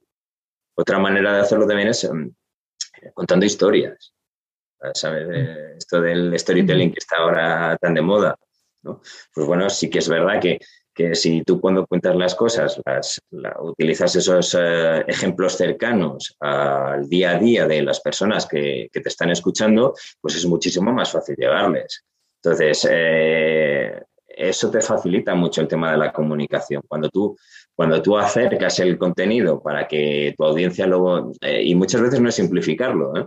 [0.77, 2.29] Otra manera de hacerlo también es mm,
[3.15, 4.16] contando historias.
[4.95, 5.29] ¿Sabes?
[5.29, 5.77] Mm.
[5.79, 8.37] esto del storytelling que está ahora tan de moda,
[8.83, 9.01] ¿no?
[9.35, 10.59] Pues bueno, sí que es verdad que,
[10.95, 13.21] que si tú cuando cuentas las cosas las,
[13.61, 19.09] utilizas esos eh, ejemplos cercanos al día a día de las personas que, que, te
[19.09, 22.05] están escuchando, pues es muchísimo más fácil llegarles.
[22.43, 24.03] Entonces, eh,
[24.37, 26.83] eso te facilita mucho el tema de la comunicación.
[26.87, 27.37] Cuando tú,
[27.75, 32.29] cuando tú acercas el contenido para que tu audiencia luego, eh, y muchas veces no
[32.29, 33.27] es simplificarlo, ¿eh?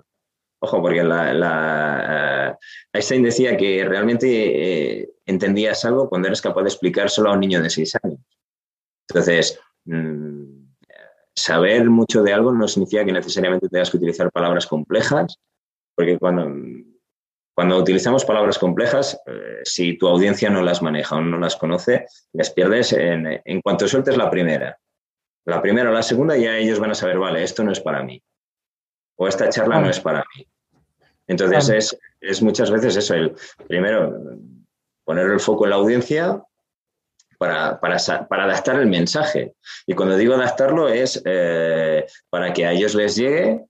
[0.62, 2.54] Ojo, porque eh,
[2.92, 7.62] Einstein decía que realmente eh, entendías algo cuando eres capaz de explicárselo a un niño
[7.62, 8.20] de seis años.
[9.08, 10.68] Entonces, mm,
[11.34, 15.40] saber mucho de algo no significa que necesariamente tengas que utilizar palabras complejas,
[15.96, 16.52] porque cuando,
[17.56, 22.06] cuando utilizamos palabras complejas, eh, si tu audiencia no las maneja o no las conoce,
[22.34, 24.78] las pierdes en, en cuanto sueltes la primera.
[25.46, 28.04] La primera o la segunda ya ellos van a saber, vale, esto no es para
[28.04, 28.22] mí
[29.20, 30.48] o esta charla no es para mí.
[31.28, 33.36] Entonces es, muchas veces eso, el
[33.68, 34.18] primero
[35.04, 36.42] poner el foco en la audiencia
[37.38, 39.54] para, adaptar el mensaje.
[39.86, 43.66] Y cuando digo adaptarlo es eh, para que a ellos les llegue,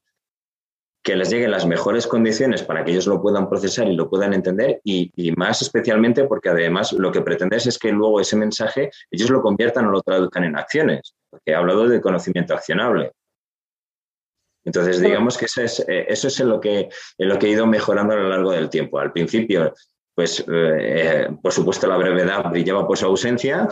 [1.04, 4.34] que les lleguen las mejores condiciones para que ellos lo puedan procesar y lo puedan
[4.34, 8.92] entender y, y, más especialmente porque además lo que pretendes es que luego ese mensaje
[9.10, 13.14] ellos lo conviertan o lo traduzcan en acciones, porque he hablado de conocimiento accionable.
[14.66, 17.52] Entonces, digamos que eso es, eh, eso es en lo, que, en lo que he
[17.52, 19.00] ido mejorando a lo largo del tiempo.
[19.00, 19.74] Al principio,
[20.14, 23.68] pues, eh, por supuesto, la brevedad brillaba por su ausencia.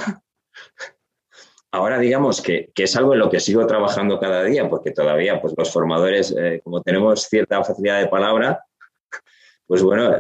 [1.72, 5.54] Ahora digamos que, es algo en lo que sigo trabajando cada día, porque todavía pues,
[5.58, 8.64] los formadores, eh, como tenemos cierta facilidad de palabra,
[9.68, 10.16] pues bueno,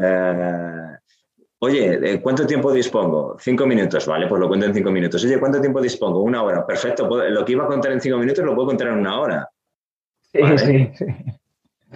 [1.59, 3.37] oye, ¿cuánto tiempo dispongo?
[3.39, 5.23] Cinco minutos, vale, pues lo cuento en cinco minutos.
[5.23, 6.21] Oye, ¿cuánto tiempo dispongo?
[6.21, 7.07] Una hora, perfecto.
[7.07, 9.49] Lo que iba a contar en cinco minutos lo puedo contar en una hora.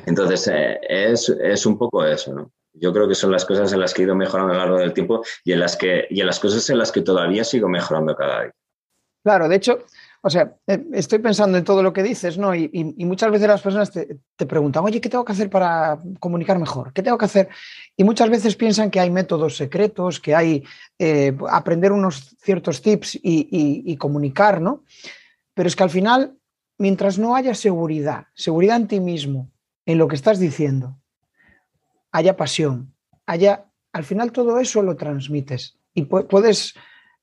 [0.06, 2.52] Entonces, eh, es, un poco eso, ¿no?
[2.74, 4.78] Yo creo que son las cosas en las que he ido mejorando a lo largo
[4.80, 7.68] del tiempo y en las, que, y en las cosas en las que todavía sigo
[7.68, 8.54] mejorando cada día.
[9.24, 9.84] Claro, de hecho,
[10.22, 12.56] o sea, eh, estoy pensando en todo lo que dices, ¿no?
[12.56, 12.70] Y,
[13.00, 16.94] muchas veces las personas te, preguntan, oye, ¿qué tengo que hacer para comunicar mejor?
[16.94, 17.50] ¿Qué tengo que hacer?
[17.98, 20.64] Y muchas veces piensan que hay métodos secretos, que hay
[20.98, 24.84] eh, aprender unos ciertos tips y, y comunicar, ¿no?
[25.54, 26.36] Pero es que al final
[26.82, 29.52] mientras no haya seguridad, seguridad en ti mismo,
[29.86, 30.98] en lo que estás diciendo,
[32.12, 32.96] haya pasión,
[33.28, 36.74] haya, al final todo eso lo transmites y puedes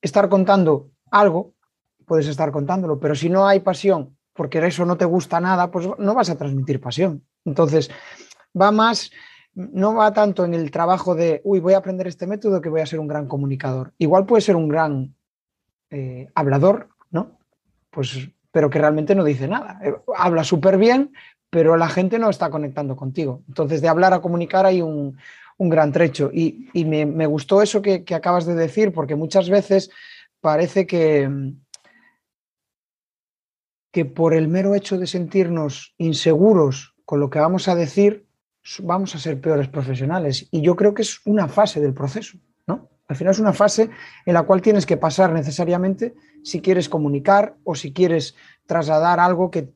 [0.01, 1.55] estar contando algo,
[2.07, 5.89] puedes estar contándolo, pero si no hay pasión, porque eso no te gusta nada, pues
[5.99, 7.25] no vas a transmitir pasión.
[7.45, 7.91] Entonces,
[8.59, 9.11] va más,
[9.55, 12.81] no va tanto en el trabajo de, uy, voy a aprender este método que voy
[12.81, 13.93] a ser un gran comunicador.
[13.99, 15.17] Igual puede ser un gran
[15.91, 17.41] eh, hablador, ¿no?
[17.91, 19.81] Pues, pero que realmente no dice nada.
[19.85, 21.13] Eh, habla súper bien,
[21.51, 23.43] pero la gente no está conectando contigo.
[23.49, 25.17] Entonces, de hablar a comunicar hay un,
[25.59, 26.31] gran trecho.
[26.33, 29.91] Y, me, gustó eso que, acabas de decir, porque muchas veces
[30.41, 31.29] parece que,
[33.93, 38.29] que por el mero hecho de sentirnos inseguros con lo que vamos a decir,
[38.81, 40.47] vamos a ser peores profesionales.
[40.51, 42.39] Y yo creo que es una fase del proceso.
[43.09, 43.91] Al final es una fase
[44.27, 48.37] en la cual tienes que pasar necesariamente si quieres comunicar o si quieres
[48.67, 49.73] trasladar algo que,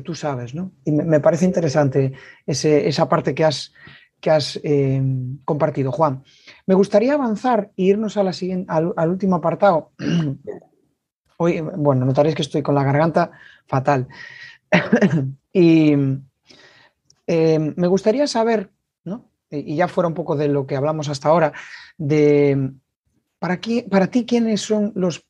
[0.00, 0.70] tú sabes, ¿no?
[0.84, 2.12] Y me, parece interesante
[2.46, 3.72] esa parte que has,
[4.20, 5.02] que has eh,
[5.44, 6.22] compartido, Juan.
[6.66, 9.90] Me gustaría avanzar e irnos a la siguiente, al, último apartado.
[11.36, 13.32] Hoy, bueno, notaréis que estoy con la garganta
[13.66, 14.06] fatal.
[15.52, 15.94] y
[17.26, 18.70] eh, me gustaría saber.
[19.50, 21.52] Y ya fuera un poco de lo que hablamos hasta ahora,
[21.96, 22.72] de
[23.38, 25.24] para, para ti quiénes son los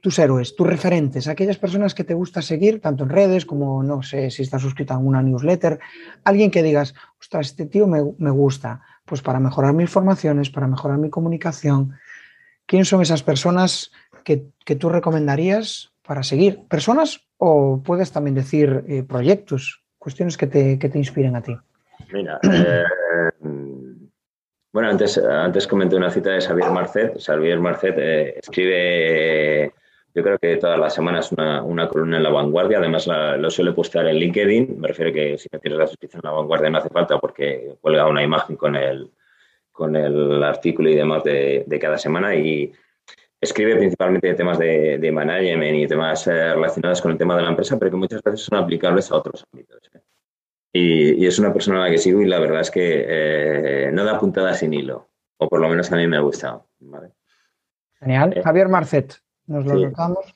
[0.00, 4.02] tus héroes, tus referentes, aquellas personas que te gusta seguir, tanto en redes como, no
[4.02, 5.78] sé, si estás suscrito a una newsletter,
[6.24, 10.98] alguien que digas, ostras, este tío me, gusta, pues para mejorar mis formaciones, para mejorar
[10.98, 11.98] mi comunicación.
[12.66, 13.90] ¿Quiénes son esas personas
[14.24, 14.46] que,
[14.76, 16.66] tú recomendarías para seguir?
[16.68, 21.56] ¿Personas o puedes también decir eh, proyectos, cuestiones que te, que te inspiren a ti?
[22.12, 22.84] Mira, eh,
[24.72, 27.18] bueno, antes, antes comenté una cita de Xavier Marcet.
[27.18, 29.72] Xavier Marcet eh, escribe
[30.14, 34.08] yo creo que todas las semanas una, columna en La Vanguardia, además lo suele postear
[34.08, 36.88] en LinkedIn, me refiero que si no tienes la suscripción en La Vanguardia no hace
[36.88, 39.08] falta porque cuelga una imagen con el,
[39.70, 42.72] con el artículo y demás de, de cada semana y
[43.40, 47.42] escribe principalmente de temas de, de management y temas eh, relacionados con el tema de
[47.42, 49.78] la empresa, pero que muchas veces son aplicables a otros ámbitos.
[49.94, 50.00] ¿eh?
[50.72, 53.90] Y, y, es una persona a la que sigo y la verdad es que eh,
[53.92, 56.66] no da puntada sin hilo, o por lo menos a mí me ha gustado.
[56.78, 57.10] ¿vale?
[57.98, 58.40] Genial.
[58.42, 59.20] Javier Marcet.
[59.46, 60.34] Nos lo notamos.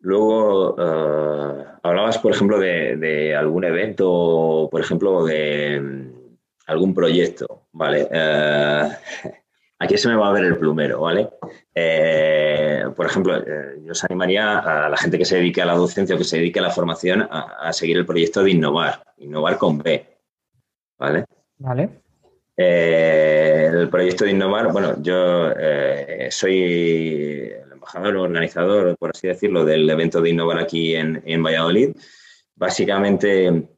[0.00, 6.36] Luego, eh, hablabas, por ejemplo, de, algún evento, por ejemplo, de mm,
[6.66, 8.08] algún proyecto, ¿vale?
[8.10, 8.88] Eh,
[9.82, 11.30] aquí se me va a ver el plumero, ¿vale?
[11.74, 13.44] Eh, por ejemplo,
[13.84, 16.38] yo os animaría a la gente que se dedique a la docencia o que se
[16.38, 20.06] dedique a la formación a, seguir el proyecto de innovar, innovar con B,
[20.98, 21.24] ¿vale?
[21.58, 21.88] Vale.
[22.56, 25.50] el proyecto de innovar, bueno, yo
[26.30, 27.52] soy
[27.82, 31.96] embajador organizador, por así decirlo, del evento de Innovar aquí en, en Valladolid.
[32.54, 33.68] Básicamente,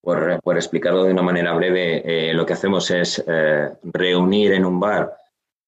[0.00, 4.64] por, por, explicarlo de una manera breve, eh, lo que hacemos es eh, reunir en
[4.64, 5.16] un bar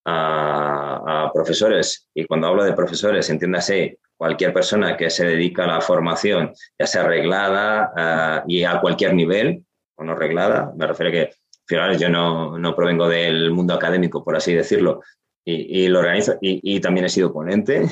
[0.07, 5.80] a, profesores, y cuando hablo de profesores, entiéndase cualquier persona que se dedica a la
[5.80, 9.64] formación, ya sea reglada eh, y a cualquier nivel,
[9.96, 11.30] o no reglada, me refiero a que,
[11.66, 15.02] fijaros, yo no, no provengo del mundo académico, por así decirlo,
[15.48, 17.86] y, lo organizo y, también he sido ponente.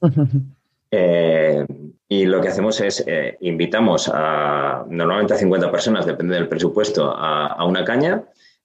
[0.94, 1.64] Eh,
[2.06, 7.10] y lo que hacemos es eh, invitamos a normalmente a 50 personas, depende del presupuesto,
[7.16, 8.24] a, una caña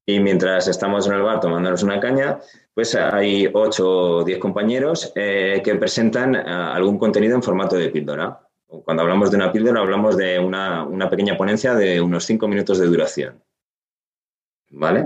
[0.09, 2.39] y mientras estamos en el bar tomándonos una caña,
[2.73, 8.39] pues hay 8 o 10 compañeros eh, que presentan algún contenido en formato de píldora.
[8.67, 12.79] Cuando hablamos de una píldora hablamos de una, una pequeña ponencia de unos 5 minutos
[12.79, 13.43] de duración.
[14.69, 15.03] ¿Vale?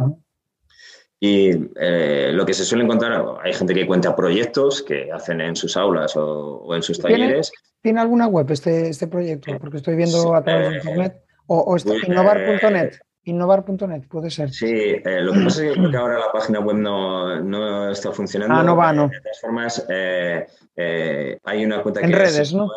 [1.20, 1.50] Y
[1.80, 5.78] eh, lo que se suele encontrar, hay gente que cuenta proyectos que hacen en sus
[5.78, 7.52] aulas o, en sus talleres.
[7.82, 9.58] ¿Tiene, alguna web este, este proyecto?
[9.60, 11.24] Porque estoy viendo a través de eh, internet.
[11.48, 11.76] O,
[12.08, 12.94] innovar.net.
[13.24, 14.52] Innovar.net, puede ser.
[14.52, 18.56] Sí, eh, lo que pasa es que ahora la página web no, no está funcionando.
[18.56, 19.10] Ah, no va, no.
[19.10, 22.70] De todas formas, hay una cuenta en que redes, es ¿no?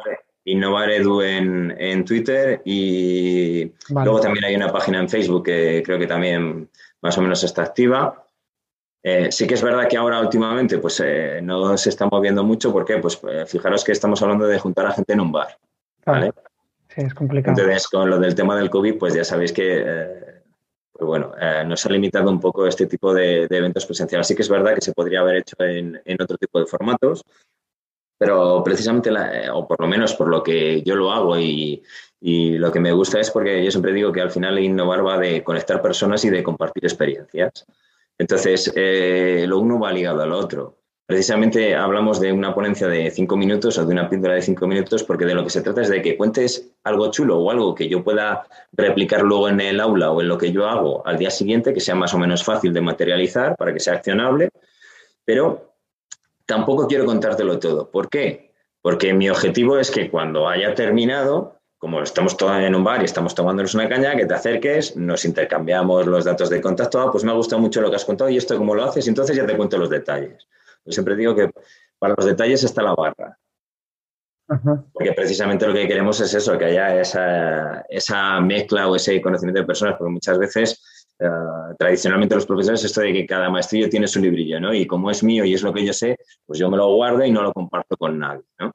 [0.46, 5.98] Innovar Edu en, en Twitter y luego también hay una página en Facebook que creo
[5.98, 6.68] que también
[7.00, 8.26] más o menos está activa.
[9.02, 12.72] Eh, sí que es verdad que ahora últimamente pues, eh, no se está moviendo mucho
[12.72, 15.58] porque pues, eh, fijaros que estamos hablando de juntar a gente en un bar.
[16.04, 16.32] ¿vale?
[16.88, 17.58] Sí, es complicado.
[17.58, 20.04] Entonces, con lo del tema del COVID, pues ya sabéis que
[20.94, 21.32] pues, bueno,
[21.66, 24.26] nos ha limitado un poco este tipo de, eventos presenciales.
[24.26, 27.24] Sí que es verdad que se podría haber hecho en, otro tipo de formatos,
[28.16, 29.10] pero precisamente,
[29.52, 31.82] o por lo menos por lo que yo lo hago y,
[32.20, 35.18] y lo que me gusta es porque yo siempre digo que al final innovar va
[35.18, 37.66] de conectar personas y de compartir experiencias.
[38.16, 40.83] Entonces, eh, lo uno va ligado al otro.
[41.06, 45.02] Precisamente hablamos de una ponencia de cinco minutos o de una píldora de cinco minutos
[45.04, 47.88] porque de lo que se trata es de que cuentes algo chulo o algo que
[47.88, 51.30] yo pueda replicar luego en el aula o en lo que yo hago al día
[51.30, 54.48] siguiente, que sea más o menos fácil de materializar para que sea accionable,
[55.26, 55.74] pero
[56.46, 57.90] tampoco quiero contártelo todo.
[57.90, 58.52] ¿Por qué?
[58.80, 63.04] Porque mi objetivo es que cuando haya terminado, como estamos todos en un bar y
[63.04, 66.98] estamos tomándonos una caña, que te acerques, nos intercambiamos los datos de contacto.
[66.98, 69.06] Ah, pues me ha gustado mucho lo que has contado y esto cómo lo haces,
[69.06, 70.48] entonces ya te cuento los detalles.
[70.84, 71.50] Yo siempre digo que
[71.98, 73.38] para los detalles está la barra.
[74.92, 79.66] Porque precisamente lo que queremos es eso, que haya esa, mezcla o ese conocimiento de
[79.66, 81.28] personas, porque muchas veces, eh,
[81.78, 84.74] tradicionalmente los profesores, esto de que cada maestrillo tiene su librillo, ¿no?
[84.74, 87.24] Y como es mío y es lo que yo sé, pues yo me lo guardo
[87.24, 88.70] y no lo comparto con nadie, ¿no?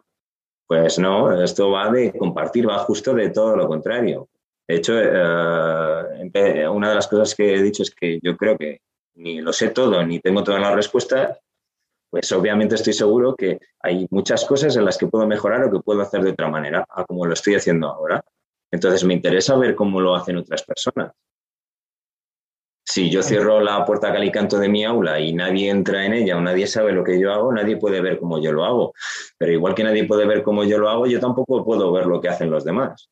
[0.65, 4.27] Pues no, esto va de compartir, va justo de todo lo contrario.
[4.67, 8.81] De hecho, eh, una de las cosas que he dicho es que yo creo que
[9.15, 11.39] ni lo sé todo, ni tengo todas las respuestas,
[12.09, 15.79] pues obviamente estoy seguro que hay muchas cosas en las que puedo mejorar o que
[15.79, 18.23] puedo hacer de otra manera, a como lo estoy haciendo ahora.
[18.71, 21.11] Entonces me interesa ver cómo lo hacen otras personas.
[22.85, 26.41] Si yo cierro la puerta calicanto de mi aula y nadie entra en ella o
[26.41, 28.93] nadie sabe lo que yo hago, nadie puede ver cómo yo lo hago.
[29.37, 32.19] Pero igual que nadie puede ver cómo yo lo hago, yo tampoco puedo ver lo
[32.19, 33.09] que hacen los demás.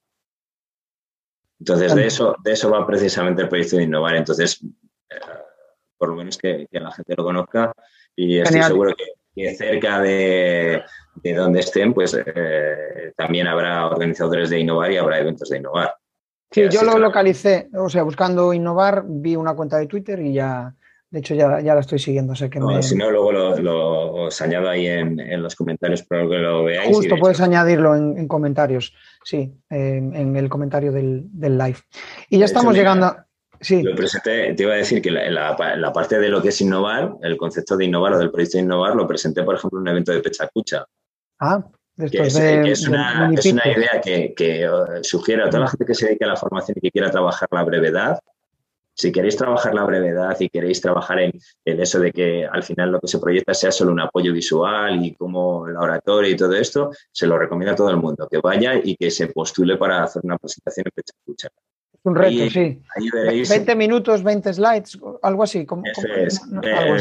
[1.60, 4.16] Entonces, de eso, de eso va precisamente el proyecto de innovar.
[4.16, 4.64] Entonces,
[5.10, 5.20] eh,
[5.98, 7.74] por lo menos que, la gente lo conozca
[8.18, 10.84] y estoy seguro que, cerca de,
[11.24, 15.94] donde estén, pues eh, también habrá organizadores de innovar y habrá eventos de innovar.
[16.50, 20.74] Sí, yo lo localicé, o sea, buscando innovar, vi una cuenta de Twitter y ya,
[21.12, 22.34] de hecho, ya, ya la estoy siguiendo.
[22.36, 26.64] Sé que Si no, luego lo, os añado ahí en, los comentarios para que lo
[26.64, 26.96] veáis.
[26.96, 28.94] Justo, puedes añadirlo en, comentarios,
[29.24, 31.78] sí, en, el comentario del, live.
[32.30, 33.16] Y ya estamos llegando.
[33.60, 33.82] Sí.
[33.82, 37.16] Lo presenté, te iba a decir que la, la, parte de lo que es innovar,
[37.22, 39.88] el concepto de innovar o del proyecto de innovar, lo presenté, por ejemplo, en un
[39.88, 40.86] evento de Pechacucha.
[41.40, 41.64] Ah,
[41.96, 44.70] después de, es, una, es, una, idea que, que
[45.02, 47.50] sugiere a toda la gente que se dedique a la formación y que quiera trabajar
[47.52, 48.20] la brevedad.
[48.94, 51.32] Si queréis trabajar la brevedad y queréis trabajar en,
[51.66, 55.06] en, eso de que al final lo que se proyecta sea solo un apoyo visual
[55.06, 58.40] y como la oratoria y todo esto, se lo recomiendo a todo el mundo, que
[58.40, 61.50] vaya y que se postule para hacer una presentación en Pechacucha
[62.08, 62.82] un reto, sí.
[63.50, 65.66] 20 minutos, 20 slides, algo así.
[65.66, 65.84] Como,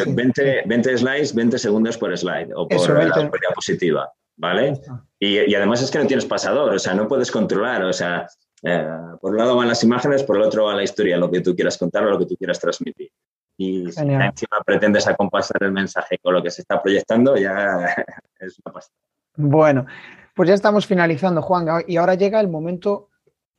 [0.07, 4.81] 20, 20, slides, 20 segundos por slide o por la diapositiva, ¿vale?
[5.19, 8.27] Y, además es que no tienes pasador, o sea, no puedes controlar, o sea,
[8.63, 8.89] eh,
[9.21, 11.55] por un lado van las imágenes, por el otro va la historia, lo que tú
[11.55, 13.11] quieras contar o lo que tú quieras transmitir.
[13.59, 17.87] Y si encima pretendes acompasar el mensaje con lo que se está proyectando, ya
[18.41, 18.95] es una pasada.
[19.37, 19.87] Bueno,
[20.35, 23.09] pues ya estamos finalizando, Juan, y ahora llega el momento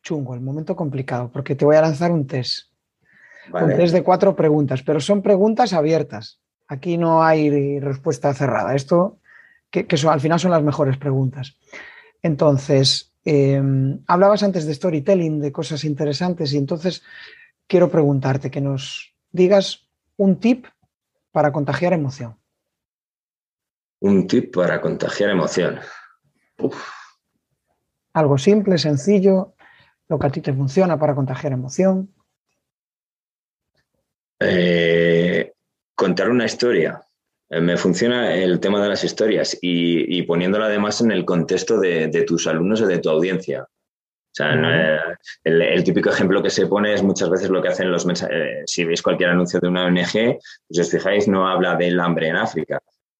[0.07, 2.69] chungo, el momento complicado, porque te voy a lanzar un test.
[3.51, 6.39] Un test de cuatro preguntas, pero son preguntas abiertas.
[6.67, 8.73] Aquí no hay respuesta cerrada.
[8.73, 9.19] Esto,
[9.69, 11.57] que, al final son las mejores preguntas.
[12.21, 17.03] Entonces, em, hablabas antes de storytelling, de cosas interesantes, y entonces
[17.67, 20.67] quiero preguntarte que nos digas un tip
[21.31, 22.37] para contagiar emoción.
[23.99, 25.79] Un tip para contagiar emoción.
[28.13, 29.56] Algo simple, sencillo,
[30.09, 32.13] lo que a ti te funciona para contagiar emoción.
[34.39, 35.53] Eh,
[35.95, 37.01] contar una historia.
[37.49, 42.23] Eh, me funciona el tema de las historias y, poniéndola además en el contexto de,
[42.25, 43.63] tus alumnos o de tu audiencia.
[43.63, 48.05] O sea, el, típico ejemplo que se pone es muchas veces lo que hacen los
[48.05, 48.35] mensajes.
[48.35, 50.37] Eh, si veis cualquier anuncio de una ONG,
[50.67, 52.79] pues os fijáis, no habla del hambre en África.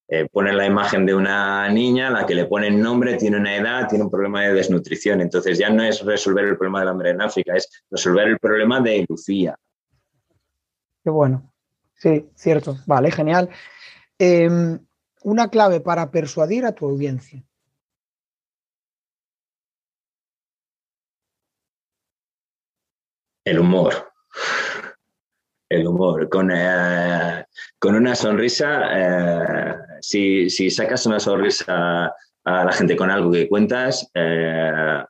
[0.10, 3.89] Eh, ponen la imagen de una niña, la que le ponen nombre, tiene una edad,
[3.89, 5.20] tiene un problema de desnutrición.
[5.20, 8.80] Entonces ya no es resolver el problema del hambre en África, es resolver el problema
[8.80, 9.58] de Lucía.
[11.03, 11.51] Qué bueno.
[11.95, 12.78] Sí, cierto.
[12.86, 13.49] Vale, genial.
[14.18, 14.80] Em,
[15.24, 17.43] una clave para persuadir a tu audiencia.
[23.43, 24.08] El humor
[25.70, 26.30] el humor.
[26.30, 27.45] Con, eh,
[27.80, 28.89] con una sonrisa,
[29.98, 35.04] eh, si, sacas una sonrisa a la gente con algo que cuentas, eh,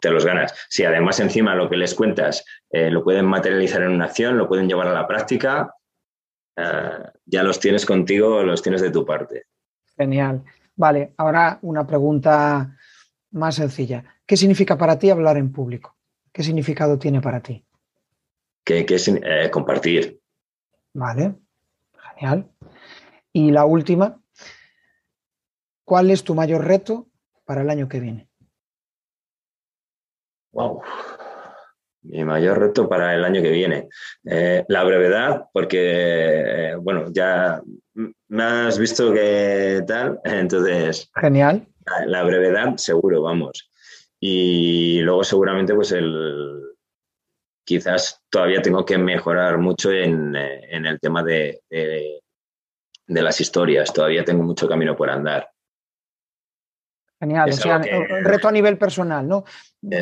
[0.00, 0.54] te los ganas.
[0.68, 4.68] Si además encima lo que les cuentas lo pueden materializar en una acción, lo pueden
[4.68, 5.72] llevar a la práctica,
[7.24, 9.44] ya los tienes contigo, los tienes de tu parte.
[9.96, 10.44] Genial.
[10.74, 12.76] Vale, ahora una pregunta
[13.30, 14.04] más sencilla.
[14.26, 15.96] ¿Qué significa para ti hablar en público?
[16.30, 17.66] ¿Qué significado tiene para ti?
[18.66, 20.20] que, eh, compartir.
[20.92, 21.36] Vale,
[22.14, 22.50] genial.
[23.36, 24.18] Y la última,
[25.84, 27.08] ¿cuál es tu mayor reto
[27.44, 28.30] para el año que viene?
[30.52, 30.80] Wow.
[32.00, 33.90] Mi mayor reto para el año que viene.
[34.24, 37.60] Eh, la brevedad, porque, eh, bueno, ya
[38.28, 41.10] me has visto que tal, entonces.
[41.14, 41.68] Genial.
[42.06, 43.70] la brevedad, seguro, vamos.
[44.18, 46.74] Y luego seguramente pues el,
[47.66, 52.22] quizás todavía tengo que mejorar mucho en, eh, el tema de, de,
[53.06, 53.92] las historias.
[53.92, 55.50] Todavía tengo mucho camino por andar.
[57.18, 59.44] Genial, o sea, reto a nivel personal, ¿no?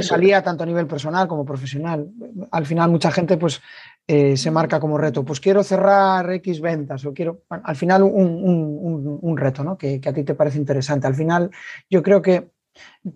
[0.00, 2.10] Salía tanto a nivel personal como profesional.
[2.50, 3.62] Al final mucha gente pues
[4.08, 9.36] eh, se marca como reto, pues quiero cerrar X ventas o quiero, al final un,
[9.36, 9.78] reto, ¿no?
[9.78, 11.06] Que, que, a ti te parece interesante.
[11.06, 11.50] Al final
[11.88, 12.50] yo creo que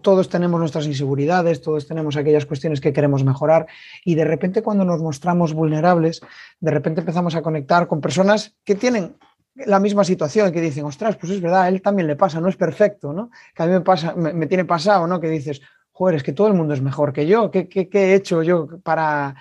[0.02, 3.66] todos tenemos nuestras inseguridades, todos tenemos aquellas cuestiones que queremos mejorar
[4.04, 6.20] y de repente cuando nos mostramos vulnerables,
[6.60, 9.16] de repente empezamos a conectar con personas que tienen
[9.66, 12.56] la misma situación que dicen, ostras, pues es verdad, él también le pasa, no es
[12.56, 13.30] perfecto, ¿no?
[13.54, 15.20] Que a mí me, pasa, me, tiene pasado, ¿no?
[15.20, 15.60] Que dices,
[15.92, 18.68] joder, es que todo el mundo es mejor que yo, ¿qué, qué, he hecho yo
[18.82, 19.34] para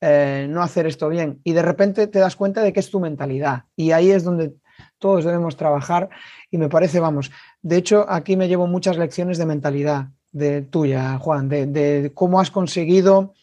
[0.00, 1.40] eh, no hacer esto bien?
[1.44, 4.54] Y de repente te das cuenta de que es tu mentalidad y ahí es donde
[4.98, 6.08] todos debemos trabajar
[6.50, 7.30] y me parece, vamos,
[7.62, 12.40] de hecho aquí me llevo muchas lecciones de mentalidad de tuya, Juan, de, de cómo
[12.40, 13.34] has conseguido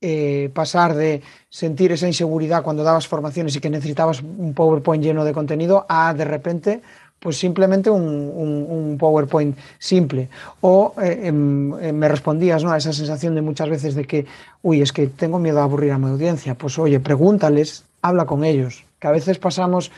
[0.00, 5.24] eh, pasar de sentir esa inseguridad cuando dabas formaciones y que necesitabas un PowerPoint lleno
[5.24, 6.82] de contenido a de repente
[7.18, 10.28] pues simplemente un, PowerPoint simple.
[10.60, 12.70] O eh, em, em, me respondías ¿no?
[12.70, 14.26] a esa sensación de muchas veces de que,
[14.62, 16.54] uy, es que tengo miedo a aburrir a mi audiencia.
[16.54, 19.90] Pues oye, pregúntales, habla con ellos, que a veces pasamos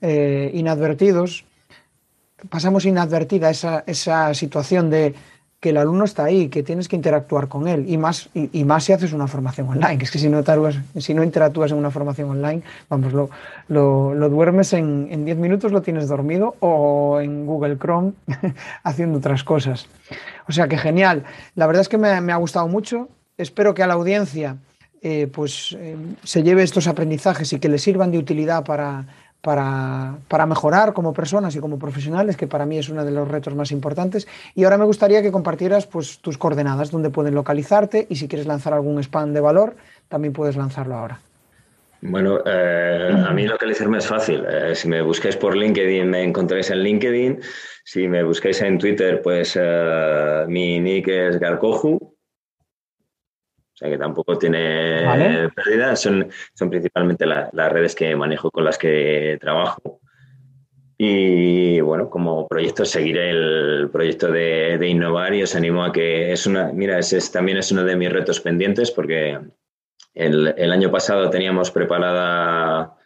[0.00, 1.44] eh, inadvertidos,
[2.50, 5.14] pasamos inadvertida esa, esa situación de
[5.64, 8.84] que el alumno está ahí, que tienes que interactuar con él y más, y, más
[8.84, 9.96] si haces una formación online.
[10.02, 10.44] Es que si no,
[10.98, 12.60] si no interactúas en una formación online,
[12.90, 13.30] vamos, lo,
[13.68, 18.12] lo, duermes en 10 minutos, lo tienes dormido o en Google Chrome
[18.82, 19.88] haciendo otras cosas.
[20.46, 21.24] O sea que genial.
[21.54, 23.08] La verdad es que me, ha gustado mucho.
[23.38, 24.58] Espero que a la audiencia
[25.00, 29.06] eh, pues, eh, se lleve estos aprendizajes y que le sirvan de utilidad para,
[29.44, 33.54] para, mejorar como personas y como profesionales, que para mí es uno de los retos
[33.54, 34.26] más importantes.
[34.54, 38.46] Y ahora me gustaría que compartieras pues, tus coordenadas, donde pueden localizarte y si quieres
[38.46, 39.76] lanzar algún spam de valor,
[40.08, 41.20] también puedes lanzarlo ahora.
[42.00, 44.44] Bueno, eh, a mí localizarme es fácil.
[44.48, 47.40] Eh, si me buscáis por LinkedIn, me encontráis en LinkedIn.
[47.84, 52.13] Si me buscáis en Twitter, pues eh, mi nick es Garcoju.
[53.74, 55.96] O sea que tampoco tiene pérdida.
[55.96, 60.00] Son, son principalmente las redes que manejo con las que trabajo.
[60.96, 66.46] Y bueno, como proyecto seguiré el proyecto de, innovar y os animo a que es
[66.46, 69.40] una, mira, ese también es uno de mis retos pendientes porque
[70.14, 72.96] el, el año pasado teníamos preparada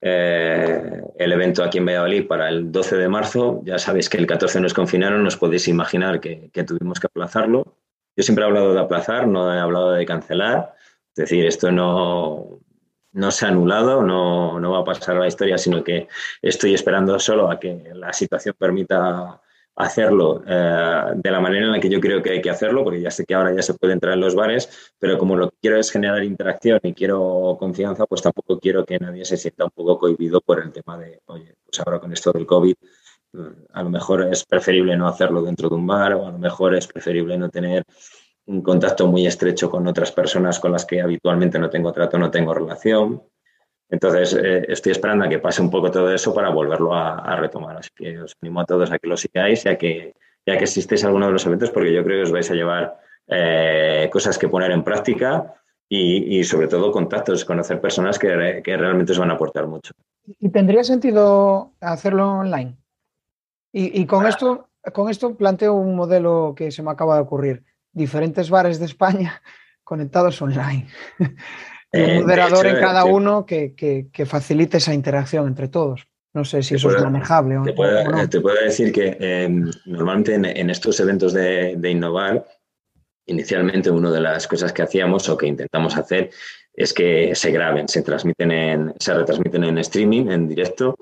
[0.00, 3.60] eh, el evento aquí en Valladolid para el 12 de marzo.
[3.64, 7.76] Ya sabéis que el 14 nos confinaron, os podéis imaginar que, que tuvimos que aplazarlo.
[8.18, 10.74] Yo siempre he hablado de aplazar, no he hablado de cancelar.
[11.14, 12.58] Es decir, esto no,
[13.12, 16.08] no se ha anulado, no, no va a pasar la historia, sino que
[16.42, 19.40] estoy esperando solo a que la situación permita
[19.76, 23.00] hacerlo eh, de la manera en la que yo creo que hay que hacerlo, porque
[23.00, 25.56] ya sé que ahora ya se puede entrar en los bares, pero como lo que
[25.60, 29.70] quiero es generar interacción y quiero confianza, pues tampoco quiero que nadie se sienta un
[29.70, 32.74] poco cohibido por el tema de, oye, pues ahora con esto del COVID,
[33.72, 36.74] a lo mejor es preferible no hacerlo dentro de un bar o a lo mejor
[36.74, 37.84] es preferible no tener
[38.46, 42.30] un contacto muy estrecho con otras personas con las que habitualmente no tengo trato, no
[42.30, 43.22] tengo relación.
[43.90, 47.76] Entonces, eh, estoy esperando a que pase un poco todo eso para volverlo a, retomar.
[47.76, 50.14] Así que os animo a todos a que lo sigáis y a que,
[50.46, 52.54] ya que existéis a alguno de los eventos, porque yo creo que os vais a
[52.54, 55.54] llevar eh, cosas que poner en práctica
[55.90, 59.92] y, sobre todo contactos, conocer personas que, que realmente os van a aportar mucho.
[60.38, 62.76] ¿Y tendría sentido hacerlo online?
[63.72, 67.64] Y, con, esto, con esto planteo un modelo que se me acaba de ocurrir.
[67.92, 69.42] Diferentes bares de España
[69.84, 70.88] conectados online.
[71.18, 76.06] un eh, moderador en cada uno que, facilite esa interacción entre todos.
[76.34, 80.70] No sé si eso es manejable te o, Te puedo decir que em, normalmente en,
[80.70, 82.46] estos eventos de, de, innovar,
[83.26, 86.30] inicialmente una de las cosas que hacíamos o que intentamos hacer
[86.74, 90.96] es que se graben, se transmiten en, se retransmiten en streaming, en directo,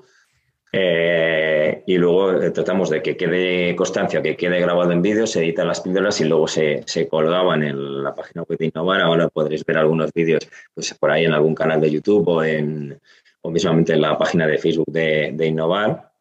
[0.71, 5.39] eh, y luego eh, tratamos de que quede constancia, que quede grabado en vídeo, se
[5.39, 9.01] editan las píldoras y luego se, se colgaban en la página web de Innovar.
[9.01, 12.99] Ahora podréis ver algunos vídeos pues, por ahí en algún canal de YouTube o, en,
[13.41, 16.11] o en la página de Facebook de, de Innovar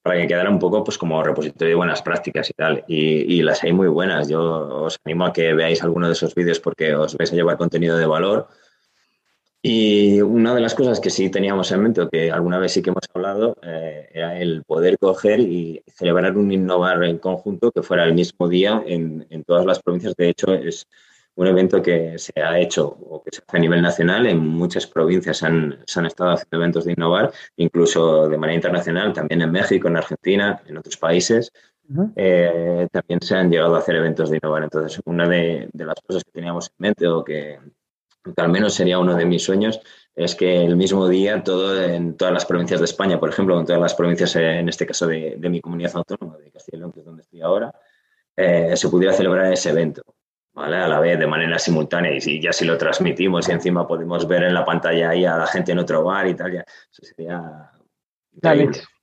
[0.00, 2.84] para que quedara un poco pues como repositorio de buenas prácticas y tal.
[2.86, 4.28] Y, y, las hay muy buenas.
[4.28, 7.58] Yo os animo a que veáis alguno de esos vídeos porque os vais a llevar
[7.58, 8.48] contenido de valor
[9.60, 12.82] y una de las cosas que sí teníamos en mente, o que alguna vez sí
[12.82, 17.82] que hemos hablado, eh, era el poder coger y celebrar un innovar en conjunto que
[17.82, 20.14] fuera el mismo día en, en, todas las provincias.
[20.16, 20.86] De hecho, es
[21.34, 24.26] un evento que se ha hecho o que se hace a nivel nacional.
[24.26, 29.12] En muchas provincias han, se han estado haciendo eventos de innovar, incluso de manera internacional,
[29.12, 31.52] también en México, en Argentina, en otros países.
[32.16, 34.62] Eh, también se han llegado a hacer eventos de innovar.
[34.62, 37.58] Entonces, una de, de las cosas que teníamos en mente o que
[38.22, 39.80] que al menos sería uno de mis sueños,
[40.14, 43.64] es que el mismo día, todo en todas las provincias de España, por ejemplo, en
[43.64, 47.00] todas las provincias, en este caso de, mi comunidad autónoma, de Castilla y León, que
[47.00, 47.72] es donde estoy ahora,
[48.36, 50.02] eh, se pudiera celebrar ese evento.
[50.54, 50.76] ¿Vale?
[50.76, 54.26] A la vez, de manera simultánea, y si ya si lo transmitimos y encima podemos
[54.26, 57.02] ver en la pantalla ahí a la gente en otro bar y tal, ya, eso
[57.02, 57.70] sería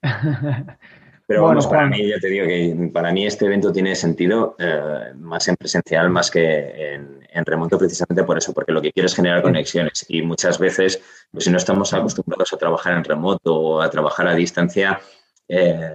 [1.28, 5.12] Pero bueno, para mí, ya te digo que para mí este evento tiene sentido eh,
[5.16, 9.16] más en presencial, más que en, remoto, precisamente por eso, porque lo que quiero es
[9.16, 11.02] generar conexiones y muchas veces,
[11.32, 15.00] pues si no estamos acostumbrados a trabajar en remoto o a trabajar a distancia,
[15.48, 15.92] eh,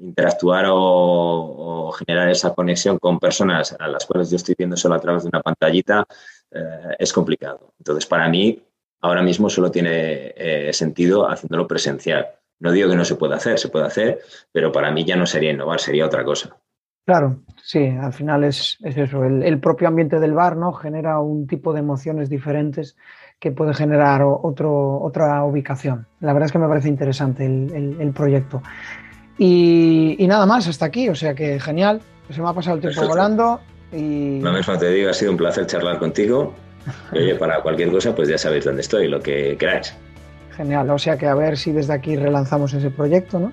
[0.00, 5.00] interactuar o, generar esa conexión con personas a las cuales yo estoy viendo solo a
[5.00, 6.06] través de una pantallita
[6.50, 7.74] eh, es complicado.
[7.78, 8.62] Entonces, para mí,
[9.00, 10.34] ahora mismo solo tiene
[10.72, 12.28] sentido haciéndolo presencial.
[12.62, 14.20] No digo que no se pueda hacer, se puede hacer,
[14.52, 16.56] pero para mí ya no sería innovar, sería otra cosa.
[17.04, 20.72] Claro, sí, al final es, eso, el, propio ambiente del bar ¿no?
[20.72, 22.96] genera un tipo de emociones diferentes
[23.40, 26.06] que puede generar otro, otra ubicación.
[26.20, 28.62] La verdad es que me parece interesante el, proyecto.
[29.36, 32.00] Y, nada más, hasta aquí, o sea que genial,
[32.30, 33.58] se me ha pasado el tiempo volando.
[33.90, 34.38] Y...
[34.40, 36.54] Lo mismo te digo, ha sido un placer charlar contigo.
[37.12, 39.92] Y oye, para cualquier cosa, pues ya sabéis dónde estoy, lo que queráis.
[40.56, 43.52] Genial, o sea que a ver si desde aquí relanzamos ese proyecto, ¿no?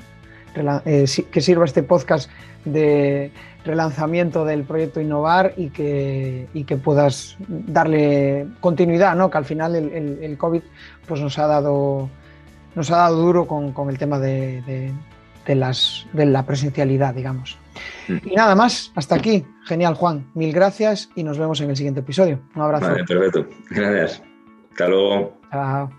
[0.85, 2.29] Eh, que sirva este podcast
[2.65, 3.31] de
[3.63, 9.29] relanzamiento del proyecto Innovar y que, que puedas darle continuidad, ¿no?
[9.29, 10.61] Que al final el, COVID
[11.07, 12.09] pues nos ha dado
[12.75, 14.93] nos ha dado duro con, el tema de,
[15.47, 17.57] las, de la presencialidad, digamos.
[18.07, 18.17] Mm.
[18.31, 19.45] Y nada más, hasta aquí.
[19.65, 20.27] Genial, Juan.
[20.33, 22.39] Mil gracias y nos vemos en el siguiente episodio.
[22.55, 22.87] Un abrazo.
[22.87, 23.47] Vale, perfecto.
[23.69, 24.21] Gracias.
[24.71, 25.37] Hasta luego.
[25.51, 25.98] Chao.